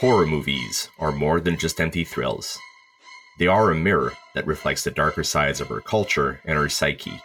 Horror 0.00 0.26
movies 0.26 0.88
are 0.98 1.12
more 1.12 1.42
than 1.42 1.58
just 1.58 1.78
empty 1.78 2.04
thrills. 2.04 2.58
They 3.38 3.46
are 3.46 3.70
a 3.70 3.74
mirror 3.74 4.14
that 4.34 4.46
reflects 4.46 4.82
the 4.82 4.90
darker 4.90 5.22
sides 5.22 5.60
of 5.60 5.70
our 5.70 5.82
culture 5.82 6.40
and 6.46 6.56
our 6.56 6.70
psyche. 6.70 7.20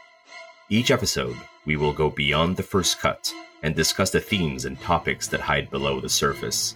Each 0.70 0.91
episode, 0.91 1.38
we 1.65 1.77
will 1.77 1.93
go 1.93 2.09
beyond 2.09 2.57
the 2.57 2.63
first 2.63 2.99
cut 2.99 3.33
and 3.63 3.73
discuss 3.73 4.09
the 4.09 4.19
themes 4.19 4.65
and 4.65 4.77
topics 4.82 5.29
that 5.29 5.39
hide 5.39 5.69
below 5.71 6.01
the 6.01 6.09
surface. 6.09 6.75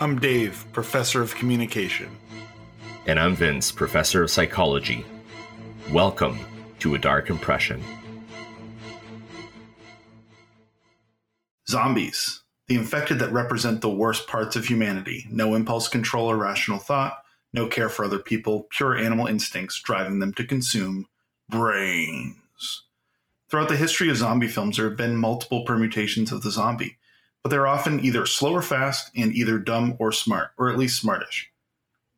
I'm 0.00 0.18
Dave, 0.18 0.64
professor 0.72 1.20
of 1.20 1.34
communication. 1.34 2.08
And 3.04 3.20
I'm 3.20 3.36
Vince, 3.36 3.70
professor 3.70 4.22
of 4.22 4.30
psychology. 4.30 5.04
Welcome 5.92 6.38
to 6.78 6.94
A 6.94 6.98
Dark 6.98 7.28
Impression. 7.28 7.84
Zombies 11.68 12.44
the 12.68 12.76
infected 12.76 13.18
that 13.18 13.32
represent 13.32 13.80
the 13.80 13.90
worst 13.90 14.28
parts 14.28 14.54
of 14.54 14.66
humanity 14.66 15.26
no 15.30 15.54
impulse 15.54 15.88
control 15.88 16.30
or 16.30 16.36
rational 16.36 16.78
thought, 16.78 17.22
no 17.52 17.66
care 17.66 17.88
for 17.88 18.04
other 18.04 18.18
people, 18.18 18.66
pure 18.70 18.96
animal 18.96 19.26
instincts 19.26 19.80
driving 19.80 20.20
them 20.20 20.32
to 20.34 20.44
consume 20.44 21.06
brains. 21.48 22.84
Throughout 23.50 23.70
the 23.70 23.76
history 23.76 24.10
of 24.10 24.18
zombie 24.18 24.48
films, 24.48 24.76
there 24.76 24.88
have 24.88 24.98
been 24.98 25.16
multiple 25.16 25.64
permutations 25.64 26.30
of 26.30 26.42
the 26.42 26.50
zombie, 26.50 26.98
but 27.42 27.48
they're 27.48 27.66
often 27.66 28.04
either 28.04 28.26
slow 28.26 28.52
or 28.52 28.62
fast 28.62 29.10
and 29.16 29.32
either 29.32 29.58
dumb 29.58 29.96
or 29.98 30.12
smart, 30.12 30.50
or 30.58 30.68
at 30.68 30.78
least 30.78 31.00
smartish. 31.00 31.50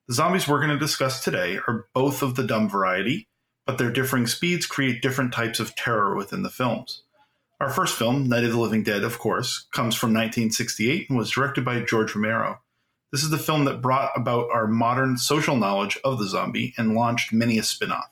The 0.09 0.15
zombies 0.15 0.49
we're 0.49 0.59
going 0.59 0.71
to 0.71 0.79
discuss 0.79 1.23
today 1.23 1.61
are 1.69 1.87
both 1.95 2.23
of 2.23 2.35
the 2.35 2.43
dumb 2.43 2.69
variety, 2.69 3.29
but 3.65 3.79
their 3.79 3.93
differing 3.93 4.27
speeds 4.27 4.67
create 4.67 5.03
different 5.03 5.33
types 5.33 5.61
of 5.61 5.77
terror 5.77 6.17
within 6.17 6.43
the 6.43 6.51
films. 6.51 7.05
Our 7.61 7.69
first 7.69 7.99
film, 7.99 8.27
Night 8.27 8.45
of 8.45 8.53
the 8.53 8.59
Living 8.59 8.83
Dead, 8.83 9.05
of 9.05 9.19
course, 9.19 9.67
comes 9.71 9.95
from 9.95 10.15
1968 10.15 11.11
and 11.11 11.19
was 11.19 11.31
directed 11.31 11.63
by 11.63 11.81
George 11.81 12.15
Romero. 12.15 12.59
This 13.13 13.23
is 13.23 13.29
the 13.29 13.37
film 13.37 13.67
that 13.67 13.83
brought 13.83 14.13
about 14.17 14.49
our 14.51 14.67
modern 14.67 15.19
social 15.19 15.57
knowledge 15.57 15.99
of 16.03 16.19
the 16.19 16.27
zombie 16.27 16.73
and 16.79 16.95
launched 16.95 17.35
many 17.35 17.59
a 17.59 17.63
spin 17.63 17.93
off. 17.93 18.11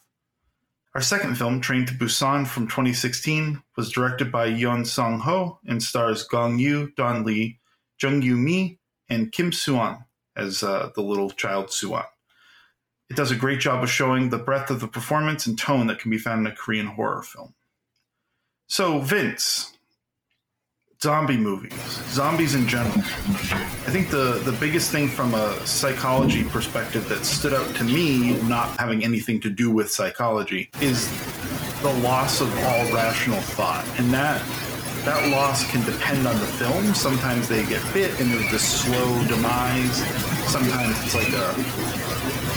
Our 0.94 1.00
second 1.00 1.36
film, 1.36 1.62
Train 1.62 1.86
to 1.86 1.94
Busan 1.94 2.46
from 2.46 2.66
2016, 2.66 3.62
was 3.74 3.90
directed 3.90 4.30
by 4.30 4.50
Yeon 4.50 4.86
Sang 4.86 5.20
Ho 5.20 5.60
and 5.66 5.82
stars 5.82 6.24
Gong 6.24 6.58
Yoo, 6.58 6.92
Don 6.94 7.24
Lee, 7.24 7.58
Jung 8.02 8.20
Yu 8.20 8.36
Mi, 8.36 8.78
and 9.08 9.32
Kim 9.32 9.50
Suan 9.50 10.04
as 10.36 10.62
uh, 10.62 10.90
the 10.94 11.02
little 11.02 11.30
child 11.30 11.72
Suan. 11.72 12.04
It 13.08 13.16
does 13.16 13.30
a 13.30 13.36
great 13.36 13.60
job 13.60 13.82
of 13.82 13.90
showing 13.90 14.28
the 14.28 14.36
breadth 14.36 14.68
of 14.68 14.80
the 14.80 14.88
performance 14.88 15.46
and 15.46 15.58
tone 15.58 15.86
that 15.86 16.00
can 16.00 16.10
be 16.10 16.18
found 16.18 16.46
in 16.46 16.52
a 16.52 16.54
Korean 16.54 16.88
horror 16.88 17.22
film. 17.22 17.54
So, 18.70 18.98
Vince, 18.98 19.72
zombie 21.02 21.38
movies, 21.38 21.72
zombies 22.10 22.54
in 22.54 22.68
general. 22.68 22.98
I 22.98 23.90
think 23.90 24.10
the, 24.10 24.42
the 24.44 24.52
biggest 24.60 24.90
thing 24.92 25.08
from 25.08 25.32
a 25.32 25.54
psychology 25.66 26.44
perspective 26.44 27.08
that 27.08 27.24
stood 27.24 27.54
out 27.54 27.74
to 27.76 27.84
me, 27.84 28.38
not 28.42 28.78
having 28.78 29.02
anything 29.04 29.40
to 29.40 29.48
do 29.48 29.70
with 29.70 29.90
psychology, 29.90 30.68
is 30.82 31.08
the 31.80 31.92
loss 32.00 32.42
of 32.42 32.50
all 32.64 32.92
rational 32.92 33.40
thought. 33.40 33.86
And 33.98 34.12
that 34.12 34.44
that 35.04 35.30
loss 35.30 35.66
can 35.70 35.82
depend 35.86 36.26
on 36.26 36.38
the 36.38 36.46
film. 36.46 36.92
Sometimes 36.92 37.48
they 37.48 37.64
get 37.64 37.82
bit 37.94 38.10
and 38.20 38.30
there's 38.30 38.50
this 38.50 38.82
slow 38.82 39.24
demise. 39.28 39.96
Sometimes 40.52 41.02
it's 41.02 41.14
like 41.14 41.32
a 41.32 41.97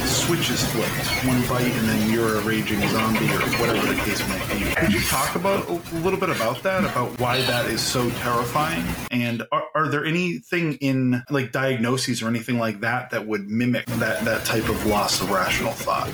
switch 0.08 0.50
is 0.50 0.64
flipped. 0.72 1.28
One 1.28 1.42
bite 1.48 1.72
and 1.72 1.88
then 1.88 2.12
you're 2.12 2.38
a 2.38 2.42
raging 2.42 2.80
zombie 2.90 3.26
or 3.26 3.40
whatever 3.60 3.86
the 3.88 4.00
case 4.02 4.28
may 4.28 4.60
be. 4.60 4.76
Could 4.76 4.94
you 4.94 5.02
talk 5.02 5.36
about 5.36 5.68
a 5.70 5.74
little 5.98 6.20
bit 6.20 6.30
about 6.30 6.64
that, 6.64 6.84
about 6.84 7.20
why 7.20 7.42
that 7.44 7.66
is 7.68 7.82
so 7.82 8.10
terrifying? 8.12 8.86
And 9.12 9.44
are, 9.52 9.66
are 9.76 9.88
there 9.88 10.06
anything 10.06 10.74
in 10.76 11.24
like 11.30 11.52
diagnoses 11.52 12.22
or 12.22 12.28
anything 12.28 12.58
like 12.60 12.82
that 12.82 13.10
that 13.12 13.28
would 13.28 13.50
mimic 13.50 13.86
that, 13.86 14.24
that 14.26 14.46
type 14.46 14.70
of 14.70 14.86
loss 14.86 15.22
of 15.22 15.32
rational 15.32 15.74
thought? 15.74 16.08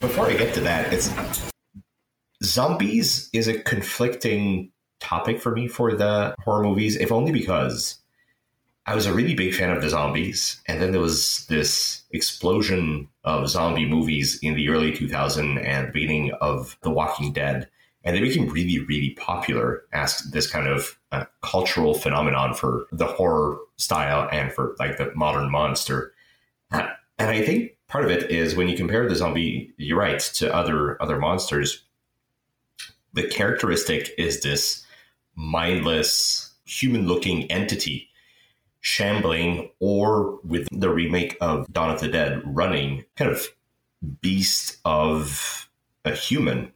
Before 0.00 0.26
I 0.26 0.34
get 0.34 0.54
to 0.54 0.60
that, 0.60 0.92
it's 0.92 1.12
zombies 2.42 3.28
is 3.32 3.48
a 3.48 3.58
conflicting 3.58 4.72
topic 5.00 5.40
for 5.40 5.52
me 5.52 5.68
for 5.68 5.94
the 5.94 6.34
horror 6.44 6.62
movies, 6.62 6.96
if 6.96 7.12
only 7.12 7.32
because 7.32 7.98
I 8.88 8.94
was 8.94 9.06
a 9.06 9.12
really 9.12 9.34
big 9.34 9.52
fan 9.52 9.70
of 9.70 9.82
the 9.82 9.88
zombies, 9.88 10.62
and 10.66 10.80
then 10.80 10.92
there 10.92 11.00
was 11.00 11.44
this 11.46 12.04
explosion 12.12 13.08
of 13.24 13.48
zombie 13.48 13.84
movies 13.84 14.38
in 14.42 14.54
the 14.54 14.68
early 14.68 14.92
2000s 14.92 15.60
and 15.66 15.88
the 15.88 15.92
beginning 15.92 16.30
of 16.40 16.78
The 16.82 16.90
Walking 16.90 17.32
Dead, 17.32 17.68
and 18.04 18.14
they 18.14 18.20
became 18.20 18.48
really, 18.48 18.78
really 18.78 19.10
popular 19.10 19.82
as 19.92 20.20
this 20.30 20.48
kind 20.48 20.68
of 20.68 20.96
uh, 21.10 21.24
cultural 21.42 21.94
phenomenon 21.94 22.54
for 22.54 22.86
the 22.92 23.06
horror 23.06 23.58
style 23.76 24.28
and 24.30 24.52
for 24.52 24.76
like 24.78 24.98
the 24.98 25.12
modern 25.16 25.50
monster. 25.50 26.12
Uh, 26.70 26.86
and 27.18 27.30
I 27.30 27.42
think 27.42 27.72
part 27.88 28.04
of 28.04 28.12
it 28.12 28.30
is 28.30 28.54
when 28.54 28.68
you 28.68 28.76
compare 28.76 29.08
the 29.08 29.16
zombie, 29.16 29.72
you're 29.78 29.98
right, 29.98 30.20
to 30.20 30.54
other 30.54 31.02
other 31.02 31.18
monsters. 31.18 31.82
The 33.14 33.26
characteristic 33.26 34.10
is 34.16 34.42
this 34.42 34.84
mindless, 35.34 36.52
human-looking 36.66 37.50
entity 37.50 38.10
shambling 38.86 39.68
or 39.80 40.38
with 40.44 40.68
the 40.70 40.88
remake 40.88 41.36
of 41.40 41.66
Dawn 41.72 41.90
of 41.90 42.00
the 42.00 42.06
Dead 42.06 42.40
running 42.44 43.04
kind 43.16 43.28
of 43.28 43.48
beast 44.20 44.78
of 44.84 45.68
a 46.04 46.12
human. 46.12 46.70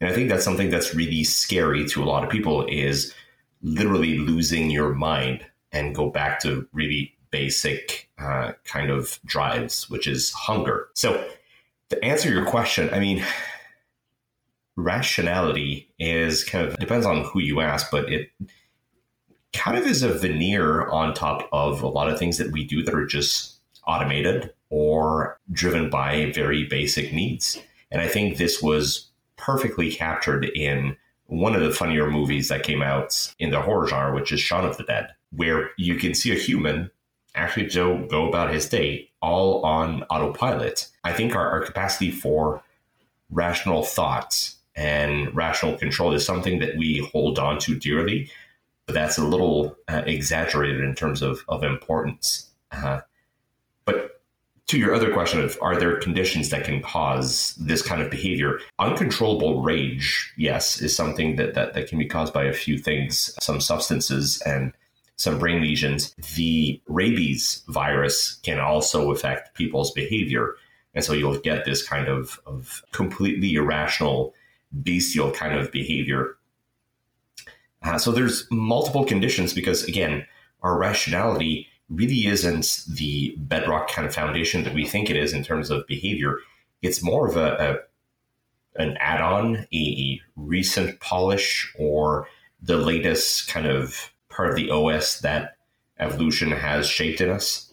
And 0.00 0.08
I 0.08 0.12
think 0.12 0.28
that's 0.28 0.44
something 0.44 0.70
that's 0.70 0.94
really 0.94 1.24
scary 1.24 1.84
to 1.88 2.04
a 2.04 2.06
lot 2.06 2.22
of 2.22 2.30
people 2.30 2.64
is 2.66 3.12
literally 3.60 4.18
losing 4.18 4.70
your 4.70 4.94
mind 4.94 5.44
and 5.72 5.96
go 5.96 6.10
back 6.10 6.38
to 6.42 6.68
really 6.72 7.12
basic 7.32 8.08
uh, 8.18 8.52
kind 8.62 8.88
of 8.88 9.18
drives, 9.24 9.90
which 9.90 10.06
is 10.06 10.30
hunger. 10.30 10.90
So 10.94 11.28
to 11.88 12.04
answer 12.04 12.32
your 12.32 12.46
question, 12.46 12.88
I 12.92 13.00
mean, 13.00 13.24
rationality 14.76 15.92
is 15.98 16.44
kind 16.44 16.68
of 16.68 16.78
depends 16.78 17.04
on 17.04 17.24
who 17.24 17.40
you 17.40 17.60
ask, 17.60 17.90
but 17.90 18.12
it 18.12 18.30
kind 19.52 19.76
of 19.76 19.86
is 19.86 20.02
a 20.02 20.12
veneer 20.12 20.88
on 20.88 21.14
top 21.14 21.48
of 21.52 21.82
a 21.82 21.88
lot 21.88 22.08
of 22.08 22.18
things 22.18 22.38
that 22.38 22.52
we 22.52 22.64
do 22.64 22.82
that 22.82 22.94
are 22.94 23.06
just 23.06 23.56
automated 23.86 24.52
or 24.70 25.38
driven 25.50 25.90
by 25.90 26.32
very 26.32 26.64
basic 26.64 27.12
needs. 27.12 27.60
And 27.90 28.00
I 28.00 28.08
think 28.08 28.36
this 28.36 28.62
was 28.62 29.08
perfectly 29.36 29.92
captured 29.92 30.44
in 30.54 30.96
one 31.26 31.54
of 31.54 31.62
the 31.62 31.70
funnier 31.70 32.10
movies 32.10 32.48
that 32.48 32.62
came 32.62 32.82
out 32.82 33.34
in 33.38 33.50
the 33.50 33.60
horror 33.60 33.86
genre, 33.86 34.14
which 34.14 34.32
is 34.32 34.40
Shaun 34.40 34.64
of 34.64 34.76
the 34.76 34.84
Dead, 34.84 35.08
where 35.34 35.70
you 35.76 35.96
can 35.96 36.14
see 36.14 36.32
a 36.32 36.36
human 36.38 36.90
actually 37.34 37.66
Joe 37.66 38.06
go 38.10 38.28
about 38.28 38.52
his 38.52 38.68
day 38.68 39.10
all 39.20 39.64
on 39.64 40.02
autopilot. 40.04 40.88
I 41.04 41.12
think 41.12 41.34
our, 41.34 41.48
our 41.48 41.62
capacity 41.62 42.10
for 42.10 42.62
rational 43.30 43.82
thoughts 43.82 44.56
and 44.76 45.34
rational 45.34 45.76
control 45.78 46.12
is 46.12 46.24
something 46.24 46.58
that 46.58 46.76
we 46.76 47.08
hold 47.12 47.38
on 47.38 47.58
to 47.60 47.78
dearly 47.78 48.30
but 48.86 48.94
that's 48.94 49.18
a 49.18 49.24
little 49.24 49.76
uh, 49.88 50.02
exaggerated 50.06 50.82
in 50.82 50.94
terms 50.94 51.22
of, 51.22 51.44
of 51.48 51.62
importance. 51.62 52.50
Uh, 52.70 53.00
but 53.84 54.22
to 54.68 54.78
your 54.78 54.94
other 54.94 55.12
question 55.12 55.40
of 55.40 55.58
are 55.60 55.76
there 55.76 56.00
conditions 56.00 56.50
that 56.50 56.64
can 56.64 56.82
cause 56.82 57.54
this 57.60 57.82
kind 57.82 58.02
of 58.02 58.10
behavior? 58.10 58.58
Uncontrollable 58.78 59.62
rage, 59.62 60.32
yes, 60.36 60.80
is 60.80 60.96
something 60.96 61.36
that, 61.36 61.54
that, 61.54 61.74
that 61.74 61.88
can 61.88 61.98
be 61.98 62.06
caused 62.06 62.32
by 62.32 62.44
a 62.44 62.52
few 62.52 62.78
things, 62.78 63.36
some 63.40 63.60
substances 63.60 64.42
and 64.46 64.72
some 65.16 65.38
brain 65.38 65.62
lesions. 65.62 66.14
The 66.34 66.80
rabies 66.86 67.62
virus 67.68 68.40
can 68.42 68.58
also 68.58 69.12
affect 69.12 69.54
people's 69.54 69.92
behavior. 69.92 70.54
And 70.94 71.04
so 71.04 71.12
you'll 71.12 71.38
get 71.38 71.64
this 71.64 71.86
kind 71.86 72.08
of, 72.08 72.40
of 72.46 72.82
completely 72.92 73.54
irrational, 73.54 74.34
bestial 74.82 75.30
kind 75.30 75.58
of 75.58 75.70
behavior 75.70 76.36
uh, 77.84 77.98
so 77.98 78.12
there's 78.12 78.46
multiple 78.50 79.04
conditions 79.04 79.52
because 79.52 79.84
again, 79.84 80.26
our 80.62 80.78
rationality 80.78 81.66
really 81.88 82.26
isn't 82.26 82.84
the 82.88 83.34
bedrock 83.38 83.90
kind 83.90 84.06
of 84.06 84.14
foundation 84.14 84.64
that 84.64 84.74
we 84.74 84.86
think 84.86 85.10
it 85.10 85.16
is 85.16 85.32
in 85.32 85.44
terms 85.44 85.70
of 85.70 85.86
behavior. 85.86 86.38
It's 86.80 87.02
more 87.02 87.28
of 87.28 87.36
a, 87.36 87.56
a 87.56 87.78
an 88.82 88.96
add-on, 89.00 89.66
a 89.74 90.20
recent 90.36 90.98
polish, 91.00 91.70
or 91.78 92.26
the 92.62 92.78
latest 92.78 93.48
kind 93.48 93.66
of 93.66 94.10
part 94.30 94.48
of 94.48 94.56
the 94.56 94.70
OS 94.70 95.20
that 95.20 95.56
evolution 95.98 96.50
has 96.50 96.86
shaped 96.88 97.20
in 97.20 97.28
us. 97.28 97.70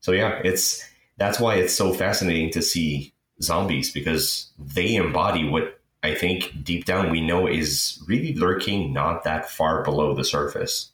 So 0.00 0.12
yeah, 0.12 0.40
it's 0.44 0.84
that's 1.18 1.38
why 1.38 1.56
it's 1.56 1.74
so 1.74 1.92
fascinating 1.92 2.50
to 2.52 2.62
see 2.62 3.12
zombies 3.42 3.92
because 3.92 4.50
they 4.58 4.96
embody 4.96 5.48
what 5.48 5.79
I 6.02 6.14
think 6.14 6.64
deep 6.64 6.86
down 6.86 7.10
we 7.10 7.20
know 7.20 7.46
is 7.46 8.02
really 8.06 8.34
lurking 8.34 8.92
not 8.92 9.24
that 9.24 9.50
far 9.50 9.82
below 9.82 10.14
the 10.14 10.24
surface. 10.24 10.92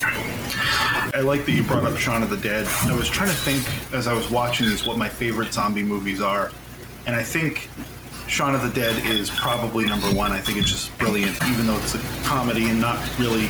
I 0.00 1.20
like 1.24 1.46
that 1.46 1.52
you 1.52 1.62
brought 1.62 1.84
up 1.84 1.96
Shaun 1.96 2.22
of 2.22 2.30
the 2.30 2.36
Dead. 2.36 2.66
I 2.82 2.94
was 2.96 3.08
trying 3.08 3.30
to 3.30 3.34
think 3.34 3.64
as 3.92 4.06
I 4.06 4.12
was 4.12 4.30
watching 4.30 4.68
these 4.68 4.86
what 4.86 4.98
my 4.98 5.08
favorite 5.08 5.52
zombie 5.52 5.82
movies 5.82 6.20
are. 6.20 6.52
And 7.06 7.16
I 7.16 7.22
think 7.22 7.68
Shaun 8.28 8.54
of 8.54 8.62
the 8.62 8.68
Dead 8.68 9.04
is 9.06 9.30
probably 9.30 9.84
number 9.86 10.08
one. 10.08 10.32
I 10.32 10.40
think 10.40 10.58
it's 10.58 10.70
just 10.70 10.96
brilliant, 10.98 11.36
even 11.48 11.66
though 11.66 11.76
it's 11.78 11.94
a 11.94 12.24
comedy 12.24 12.68
and 12.68 12.80
not 12.80 12.98
really 13.18 13.46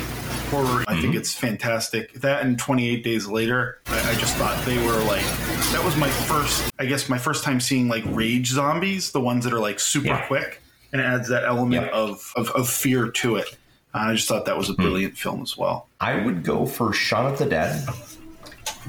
horror. 0.49 0.83
I 0.87 0.93
think 0.93 1.07
mm-hmm. 1.07 1.17
it's 1.17 1.33
fantastic. 1.33 2.13
That 2.13 2.43
and 2.43 2.57
28 2.57 3.03
Days 3.03 3.27
Later, 3.27 3.79
I, 3.87 4.11
I 4.11 4.15
just 4.15 4.35
thought 4.37 4.63
they 4.65 4.77
were 4.85 5.03
like, 5.03 5.25
that 5.71 5.81
was 5.83 5.95
my 5.97 6.09
first, 6.09 6.71
I 6.79 6.85
guess, 6.85 7.09
my 7.09 7.17
first 7.17 7.43
time 7.43 7.59
seeing 7.59 7.87
like 7.87 8.03
rage 8.07 8.47
zombies, 8.47 9.11
the 9.11 9.19
ones 9.19 9.43
that 9.43 9.53
are 9.53 9.59
like 9.59 9.79
super 9.79 10.07
Yeah. 10.07 10.25
quick, 10.27 10.61
and 10.91 11.01
it 11.01 11.05
adds 11.05 11.29
that 11.29 11.43
element 11.43 11.87
Yeah. 11.87 11.97
of, 11.97 12.33
of, 12.35 12.49
of 12.51 12.69
fear 12.69 13.09
to 13.09 13.35
it. 13.35 13.57
I 13.93 14.13
just 14.13 14.27
thought 14.27 14.45
that 14.45 14.57
was 14.57 14.69
a 14.69 14.73
hmm. 14.73 14.81
brilliant 14.83 15.17
film 15.17 15.41
as 15.41 15.57
well. 15.57 15.87
I 15.99 16.23
would 16.23 16.43
go 16.43 16.65
for 16.65 16.93
Shaun 16.93 17.31
of 17.31 17.39
the 17.39 17.45
Dead. 17.45 17.87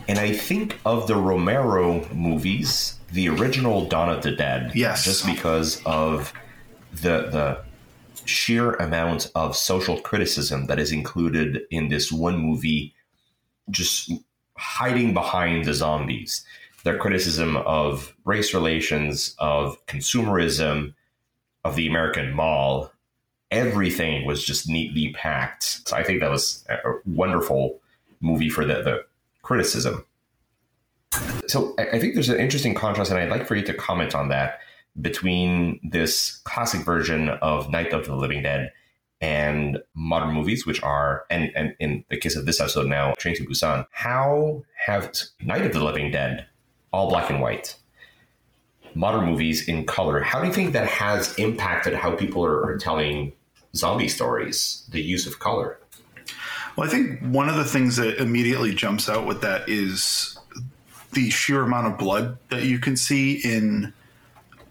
And 0.06 0.18
I 0.18 0.32
think 0.32 0.78
of 0.84 1.06
the 1.06 1.16
Romero 1.16 2.06
movies, 2.12 2.98
the 3.12 3.28
original 3.28 3.86
Dawn 3.86 4.10
of 4.10 4.22
the 4.22 4.32
Dead. 4.32 4.72
Yes. 4.74 5.04
Just 5.04 5.26
because 5.26 5.82
of 5.84 6.32
the 6.92 7.28
the 7.30 7.62
sheer 8.24 8.74
amount 8.74 9.30
of 9.34 9.56
social 9.56 9.98
criticism 10.00 10.66
that 10.66 10.78
is 10.78 10.92
included 10.92 11.62
in 11.70 11.88
this 11.88 12.12
one 12.12 12.38
movie, 12.38 12.94
just 13.70 14.12
hiding 14.56 15.14
behind 15.14 15.64
the 15.64 15.74
zombies. 15.74 16.44
Their 16.84 16.98
criticism 16.98 17.56
of 17.56 18.14
race 18.24 18.54
relations, 18.54 19.34
of 19.38 19.84
consumerism, 19.86 20.94
of 21.68 21.76
the 21.76 21.86
American 21.86 22.32
mall, 22.32 22.92
everything 23.50 24.26
was 24.26 24.44
just 24.44 24.68
neatly 24.68 25.12
packed. 25.12 25.86
So 25.88 25.96
I 25.96 26.02
think 26.02 26.20
that 26.20 26.30
was 26.30 26.64
a 26.68 26.78
wonderful 27.06 27.80
movie 28.20 28.50
for 28.50 28.64
the, 28.64 28.82
the 28.82 29.04
criticism. 29.42 30.04
So 31.46 31.74
I 31.78 31.88
I 31.94 31.98
think 31.98 32.14
there's 32.14 32.28
an 32.28 32.40
interesting 32.40 32.74
contrast, 32.74 33.10
and 33.10 33.18
I'd 33.18 33.30
like 33.30 33.46
for 33.46 33.56
you 33.56 33.64
to 33.64 33.74
comment 33.74 34.14
on 34.14 34.28
that 34.28 34.60
between 35.00 35.80
this 35.82 36.36
classic 36.44 36.80
version 36.84 37.28
of 37.28 37.70
Night 37.70 37.92
of 37.92 38.06
the 38.06 38.16
Living 38.16 38.42
Dead 38.42 38.72
and 39.20 39.78
modern 39.94 40.32
movies, 40.32 40.66
which 40.66 40.82
are, 40.82 41.24
and, 41.30 41.50
and 41.56 41.74
in 41.80 42.04
the 42.08 42.16
case 42.16 42.36
of 42.36 42.46
this 42.46 42.60
episode 42.60 42.86
now, 42.86 43.14
Train 43.14 43.34
to 43.36 43.44
Busan. 43.44 43.86
How 43.90 44.62
have 44.86 45.12
Night 45.40 45.66
of 45.66 45.72
the 45.72 45.82
Living 45.82 46.10
Dead 46.10 46.46
all 46.92 47.08
black 47.08 47.30
and 47.30 47.40
white? 47.40 47.76
Modern 48.98 49.26
movies 49.26 49.68
in 49.68 49.86
color. 49.86 50.20
How 50.20 50.40
do 50.40 50.48
you 50.48 50.52
think 50.52 50.72
that 50.72 50.88
has 50.88 51.32
impacted 51.36 51.94
how 51.94 52.16
people 52.16 52.44
are, 52.44 52.64
are 52.64 52.76
telling 52.76 53.32
zombie 53.76 54.08
stories? 54.08 54.84
The 54.90 55.00
use 55.00 55.24
of 55.24 55.38
color. 55.38 55.78
Well, 56.76 56.84
I 56.84 56.90
think 56.90 57.20
one 57.20 57.48
of 57.48 57.54
the 57.54 57.64
things 57.64 57.94
that 57.96 58.18
immediately 58.18 58.74
jumps 58.74 59.08
out 59.08 59.24
with 59.24 59.40
that 59.42 59.68
is 59.68 60.36
the 61.12 61.30
sheer 61.30 61.62
amount 61.62 61.86
of 61.86 61.96
blood 61.96 62.38
that 62.50 62.64
you 62.64 62.80
can 62.80 62.96
see 62.96 63.34
in 63.34 63.92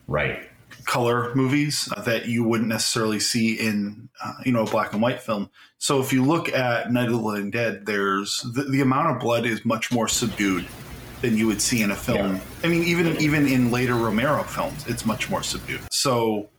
Right. 0.09 0.49
color 0.83 1.33
movies 1.33 1.87
that 2.05 2.27
you 2.27 2.43
wouldn't 2.43 2.67
necessarily 2.69 3.21
see 3.21 3.53
in 3.53 4.09
uh, 4.21 4.33
you 4.45 4.51
know 4.51 4.63
a 4.63 4.69
black 4.69 4.91
and 4.91 5.01
white 5.01 5.21
film. 5.21 5.49
So 5.77 6.01
if 6.01 6.11
you 6.11 6.23
look 6.25 6.51
at 6.51 6.91
Night 6.91 7.05
of 7.07 7.11
the 7.13 7.17
Living 7.17 7.51
Dead, 7.51 7.85
there's 7.85 8.41
the, 8.41 8.63
the 8.63 8.81
amount 8.81 9.15
of 9.15 9.21
blood 9.21 9.45
is 9.45 9.63
much 9.63 9.89
more 9.89 10.09
subdued 10.09 10.65
than 11.21 11.37
you 11.37 11.47
would 11.47 11.61
see 11.61 11.81
in 11.81 11.91
a 11.91 11.95
film. 11.95 12.35
Yeah. 12.35 12.41
I 12.63 12.67
mean, 12.67 12.83
even 12.83 13.17
even 13.17 13.47
in 13.47 13.71
later 13.71 13.95
Romero 13.95 14.43
films, 14.43 14.85
it's 14.87 15.05
much 15.05 15.29
more 15.29 15.43
subdued. 15.43 15.81
So 15.91 16.49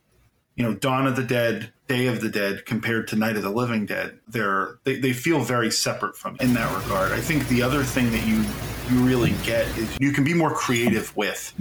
you 0.59 0.65
know, 0.65 0.73
Dawn 0.73 1.07
of 1.07 1.15
the 1.15 1.23
Dead, 1.23 1.71
Day 1.87 2.07
of 2.07 2.19
the 2.19 2.27
Dead, 2.27 2.65
compared 2.65 3.07
to 3.07 3.15
Night 3.15 3.37
of 3.37 3.43
the 3.43 3.49
Living 3.49 3.85
Dead, 3.85 4.19
they're 4.27 4.77
they, 4.83 4.99
they 4.99 5.13
feel 5.13 5.39
very 5.39 5.71
separate 5.71 6.17
from 6.17 6.35
in 6.41 6.53
that 6.53 6.83
regard. 6.83 7.13
I 7.13 7.21
think 7.21 7.47
the 7.47 7.61
other 7.61 7.81
thing 7.81 8.11
that 8.11 8.27
you 8.27 8.43
you 8.91 9.05
really 9.05 9.33
get 9.43 9.65
is 9.77 9.97
you 10.01 10.11
can 10.11 10.25
be 10.25 10.33
more 10.33 10.53
creative 10.53 11.15
with 11.15 11.53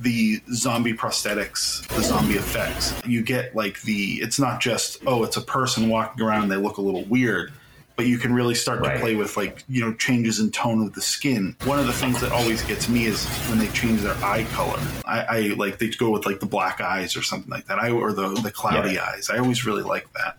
the 0.00 0.40
zombie 0.54 0.94
prosthetics, 0.94 1.86
the 1.88 2.02
zombie 2.02 2.34
effects. 2.34 2.94
You 3.06 3.22
get 3.22 3.54
like 3.54 3.82
the 3.82 4.14
it's 4.22 4.38
not 4.38 4.62
just 4.62 5.02
oh 5.06 5.24
it's 5.24 5.36
a 5.36 5.42
person 5.42 5.90
walking 5.90 6.24
around 6.24 6.44
and 6.44 6.52
they 6.52 6.56
look 6.56 6.78
a 6.78 6.82
little 6.82 7.04
weird, 7.04 7.52
but 7.96 8.06
you 8.06 8.18
can 8.18 8.32
really 8.32 8.54
start 8.54 8.80
Right. 8.80 8.94
to 8.94 9.00
play 9.00 9.14
with 9.14 9.36
like 9.36 9.64
you 9.68 9.80
know 9.80 9.92
changes 9.94 10.40
in 10.40 10.50
tone 10.50 10.86
of 10.86 10.94
the 10.94 11.02
skin. 11.02 11.56
One 11.64 11.78
of 11.78 11.86
the 11.86 11.92
things 11.92 12.20
that 12.20 12.32
always 12.32 12.62
gets 12.62 12.88
me 12.88 13.06
is 13.06 13.26
when 13.48 13.58
they 13.58 13.68
change 13.68 14.00
their 14.00 14.16
eye 14.24 14.44
color. 14.52 14.78
I, 15.04 15.20
I 15.20 15.40
like 15.56 15.78
they 15.78 15.88
go 15.88 16.10
with 16.10 16.26
like 16.26 16.40
the 16.40 16.46
black 16.46 16.80
eyes 16.80 17.16
or 17.16 17.22
something 17.22 17.50
like 17.50 17.66
that. 17.66 17.78
I 17.78 17.90
or 17.90 18.12
the 18.12 18.28
the 18.28 18.50
cloudy 18.50 18.94
Yeah. 18.94 19.04
eyes. 19.04 19.30
I 19.30 19.38
always 19.38 19.64
really 19.66 19.82
like 19.82 20.12
that. 20.14 20.36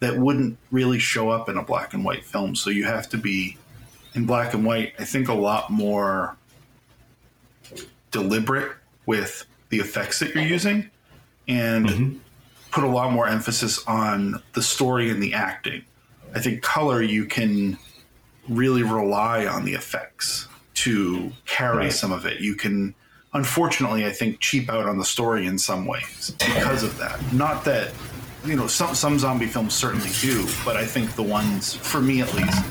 That 0.00 0.18
wouldn't 0.18 0.58
really 0.70 0.98
show 0.98 1.30
up 1.30 1.48
in 1.48 1.56
a 1.56 1.62
black 1.62 1.94
and 1.94 2.04
white 2.04 2.24
film. 2.24 2.54
So 2.54 2.70
you 2.70 2.84
have 2.84 3.08
to 3.10 3.16
be 3.16 3.56
in 4.14 4.26
black 4.26 4.52
and 4.54 4.64
white. 4.64 4.92
I 4.98 5.04
think 5.04 5.28
a 5.28 5.34
lot 5.34 5.70
more 5.70 6.36
deliberate 8.10 8.72
with 9.06 9.44
the 9.68 9.78
effects 9.78 10.18
that 10.20 10.34
you're 10.34 10.44
using 10.44 10.90
and 11.48 11.86
mm-hmm. 11.86 12.18
put 12.70 12.84
a 12.84 12.88
lot 12.88 13.12
more 13.12 13.26
emphasis 13.28 13.84
on 13.86 14.42
the 14.54 14.62
story 14.62 15.10
and 15.10 15.22
the 15.22 15.34
acting. 15.34 15.84
I 16.34 16.40
think 16.40 16.62
color 16.62 17.02
you 17.02 17.24
can 17.26 17.78
really 18.48 18.82
rely 18.82 19.46
on 19.46 19.64
the 19.64 19.72
effects 19.72 20.48
to 20.74 21.32
carry 21.46 21.76
Right. 21.84 21.92
some 21.92 22.12
of 22.12 22.26
it. 22.26 22.40
You 22.40 22.54
can 22.54 22.94
unfortunately 23.32 24.06
I 24.06 24.12
think 24.12 24.40
cheap 24.40 24.70
out 24.70 24.86
on 24.86 24.98
the 24.98 25.04
story 25.04 25.46
in 25.46 25.58
some 25.58 25.84
ways 25.86 26.32
because 26.38 26.82
of 26.82 26.96
that. 26.98 27.20
Not 27.32 27.64
that 27.64 27.92
you 28.44 28.54
know 28.56 28.66
some 28.66 28.94
some 28.94 29.18
zombie 29.18 29.46
films 29.46 29.74
certainly 29.74 30.10
do, 30.20 30.46
but 30.64 30.76
I 30.76 30.84
think 30.84 31.14
the 31.16 31.22
ones 31.22 31.74
for 31.74 32.00
me 32.00 32.20
at 32.20 32.32
least 32.34 32.62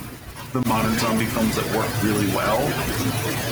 the 0.56 0.70
modern 0.70 0.98
zombie 1.00 1.26
films 1.26 1.54
that 1.58 1.66
work 1.76 1.92
really 2.02 2.28
well 2.28 2.64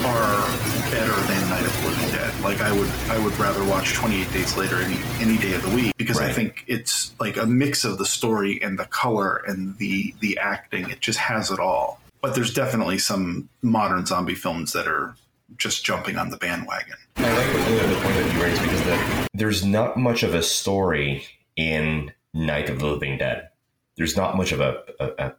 are 0.06 0.90
better 0.90 1.12
than 1.28 1.50
Night 1.50 1.66
of 1.66 1.82
the 1.82 1.88
Living 1.88 2.08
Dead. 2.16 2.40
Like 2.40 2.62
I 2.62 2.72
would 2.72 2.88
I 3.10 3.22
would 3.22 3.38
rather 3.38 3.62
watch 3.64 3.92
28 3.92 4.32
Days 4.32 4.56
Later 4.56 4.76
any 4.76 4.96
any 5.20 5.36
day 5.36 5.52
of 5.52 5.62
the 5.68 5.76
week 5.76 5.94
because 5.98 6.18
I 6.18 6.32
think 6.32 6.64
it's 6.66 7.12
like 7.20 7.36
a 7.36 7.44
mix 7.44 7.84
of 7.84 7.98
the 7.98 8.06
story 8.06 8.58
and 8.62 8.78
the 8.78 8.86
color 8.86 9.42
and 9.46 9.76
the 9.76 10.14
the 10.20 10.38
acting. 10.38 10.88
It 10.88 11.00
just 11.00 11.18
has 11.18 11.50
it 11.50 11.58
all. 11.58 12.00
But 12.22 12.34
there's 12.34 12.54
definitely 12.54 12.96
some 12.96 13.50
modern 13.60 14.06
zombie 14.06 14.34
films 14.34 14.72
that 14.72 14.88
are 14.88 15.14
just 15.58 15.84
jumping 15.84 16.16
on 16.16 16.30
the 16.30 16.38
bandwagon. 16.38 16.96
I 17.16 17.30
like 17.36 17.52
the, 17.66 17.86
the 17.86 18.00
point 18.00 18.14
that 18.14 18.34
you 18.34 18.42
raised 18.42 18.62
because 18.62 18.82
the, 18.84 19.28
there's 19.34 19.62
not 19.62 19.98
much 19.98 20.22
of 20.22 20.34
a 20.34 20.42
story 20.42 21.26
in 21.54 22.12
Night 22.32 22.70
of 22.70 22.78
the 22.78 22.86
Living 22.86 23.18
Dead. 23.18 23.50
There's 23.96 24.16
not 24.16 24.38
much 24.38 24.52
of 24.52 24.60
a, 24.60 24.82
a, 24.98 25.26
a 25.26 25.34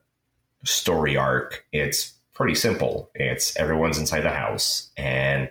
story 0.66 1.16
arc. 1.16 1.66
It's 1.72 2.14
pretty 2.34 2.56
simple. 2.56 3.10
It's 3.16 3.56
everyone's 3.58 3.98
inside 3.98 4.22
the 4.22 4.32
house 4.32 4.92
and 4.98 5.50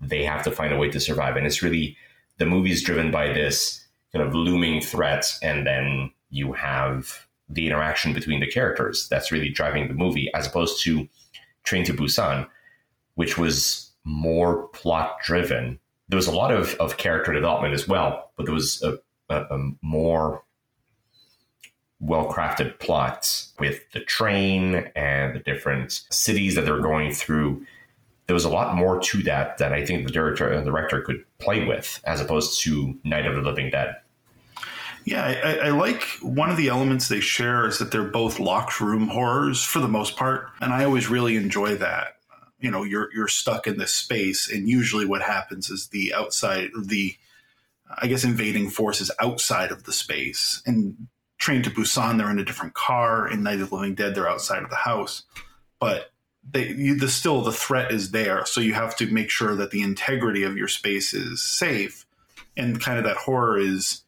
they 0.00 0.24
have 0.24 0.44
to 0.44 0.50
find 0.50 0.72
a 0.72 0.76
way 0.76 0.90
to 0.90 1.00
survive. 1.00 1.36
And 1.36 1.46
it's 1.46 1.62
really 1.62 1.96
the 2.38 2.46
movie's 2.46 2.82
driven 2.82 3.10
by 3.10 3.32
this 3.32 3.84
kind 4.12 4.26
of 4.26 4.34
looming 4.34 4.80
threat, 4.82 5.32
and 5.42 5.66
then 5.66 6.10
you 6.30 6.52
have 6.52 7.26
the 7.48 7.66
interaction 7.66 8.12
between 8.12 8.40
the 8.40 8.50
characters 8.50 9.08
that's 9.08 9.32
really 9.32 9.48
driving 9.48 9.88
the 9.88 9.94
movie, 9.94 10.30
as 10.34 10.46
opposed 10.46 10.82
to 10.82 11.08
Train 11.64 11.84
to 11.84 11.94
Busan, 11.94 12.48
which 13.14 13.38
was 13.38 13.90
more 14.04 14.68
plot 14.68 15.18
driven. 15.24 15.78
There 16.08 16.16
was 16.16 16.26
a 16.26 16.34
lot 16.34 16.52
of, 16.52 16.74
of 16.74 16.96
character 16.96 17.32
development 17.32 17.74
as 17.74 17.86
well, 17.86 18.32
but 18.36 18.46
there 18.46 18.54
was 18.54 18.82
a, 18.82 18.98
a, 19.28 19.42
a 19.54 19.70
more 19.80 20.42
well 22.02 22.26
crafted 22.30 22.78
plots 22.80 23.52
with 23.60 23.88
the 23.92 24.00
train 24.00 24.90
and 24.96 25.34
the 25.34 25.38
different 25.38 26.02
cities 26.10 26.56
that 26.56 26.64
they're 26.64 26.80
going 26.82 27.12
through. 27.12 27.64
There 28.26 28.34
was 28.34 28.44
a 28.44 28.50
lot 28.50 28.74
more 28.76 29.00
to 29.00 29.22
that 29.22 29.58
that 29.58 29.72
I 29.72 29.86
think 29.86 30.06
the 30.06 30.12
director 30.12 30.52
uh, 30.52 30.58
the 30.60 30.70
director 30.70 31.00
could 31.00 31.24
play 31.38 31.64
with, 31.64 32.00
as 32.04 32.20
opposed 32.20 32.60
to 32.62 32.98
Night 33.04 33.24
of 33.26 33.36
the 33.36 33.42
Living 33.42 33.70
Dead. 33.70 33.96
Yeah, 35.04 35.24
I, 35.24 35.32
I- 35.50 35.66
I 35.66 35.70
like 35.70 36.02
one 36.22 36.50
of 36.50 36.56
the 36.56 36.68
elements 36.68 37.08
they 37.08 37.20
share 37.20 37.66
is 37.66 37.78
that 37.78 37.90
they're 37.90 38.04
both 38.04 38.38
locked 38.38 38.80
room 38.80 39.08
horrors 39.08 39.62
for 39.64 39.78
the 39.80 39.88
most 39.88 40.16
part, 40.16 40.48
and 40.60 40.72
I 40.72 40.84
always 40.84 41.08
really 41.08 41.36
enjoy 41.36 41.76
that. 41.76 42.16
You 42.60 42.70
know, 42.70 42.84
you're 42.84 43.12
you're 43.14 43.28
stuck 43.28 43.66
in 43.66 43.78
this 43.78 43.92
space, 43.94 44.50
and 44.50 44.68
usually 44.68 45.06
what 45.06 45.22
happens 45.22 45.70
is 45.70 45.88
the 45.88 46.14
outside, 46.14 46.70
the 46.84 47.16
I 48.00 48.06
guess 48.06 48.24
invading 48.24 48.70
forces 48.70 49.10
outside 49.20 49.70
of 49.72 49.84
the 49.84 49.92
space. 49.92 50.62
And 50.66 51.08
Train 51.42 51.60
to 51.64 51.70
Busan, 51.70 52.18
they're 52.18 52.30
in 52.30 52.38
a 52.38 52.44
different 52.44 52.74
car. 52.74 53.28
In 53.28 53.42
Night 53.42 53.60
of 53.60 53.70
the 53.70 53.74
Living 53.74 53.96
Dead, 53.96 54.14
they're 54.14 54.28
outside 54.28 54.62
of 54.62 54.70
the 54.70 54.76
house, 54.76 55.24
but 55.80 56.12
they 56.48 56.68
you, 56.68 56.96
the 56.96 57.08
still 57.08 57.42
the 57.42 57.50
threat 57.50 57.90
is 57.90 58.12
there. 58.12 58.46
So 58.46 58.60
you 58.60 58.74
have 58.74 58.94
to 58.98 59.06
make 59.06 59.28
sure 59.28 59.56
that 59.56 59.72
the 59.72 59.82
integrity 59.82 60.44
of 60.44 60.56
your 60.56 60.68
space 60.68 61.12
is 61.12 61.42
safe, 61.42 62.06
and 62.56 62.80
kind 62.80 62.96
of 62.96 63.04
that 63.06 63.16
horror 63.16 63.58
is 63.58 64.04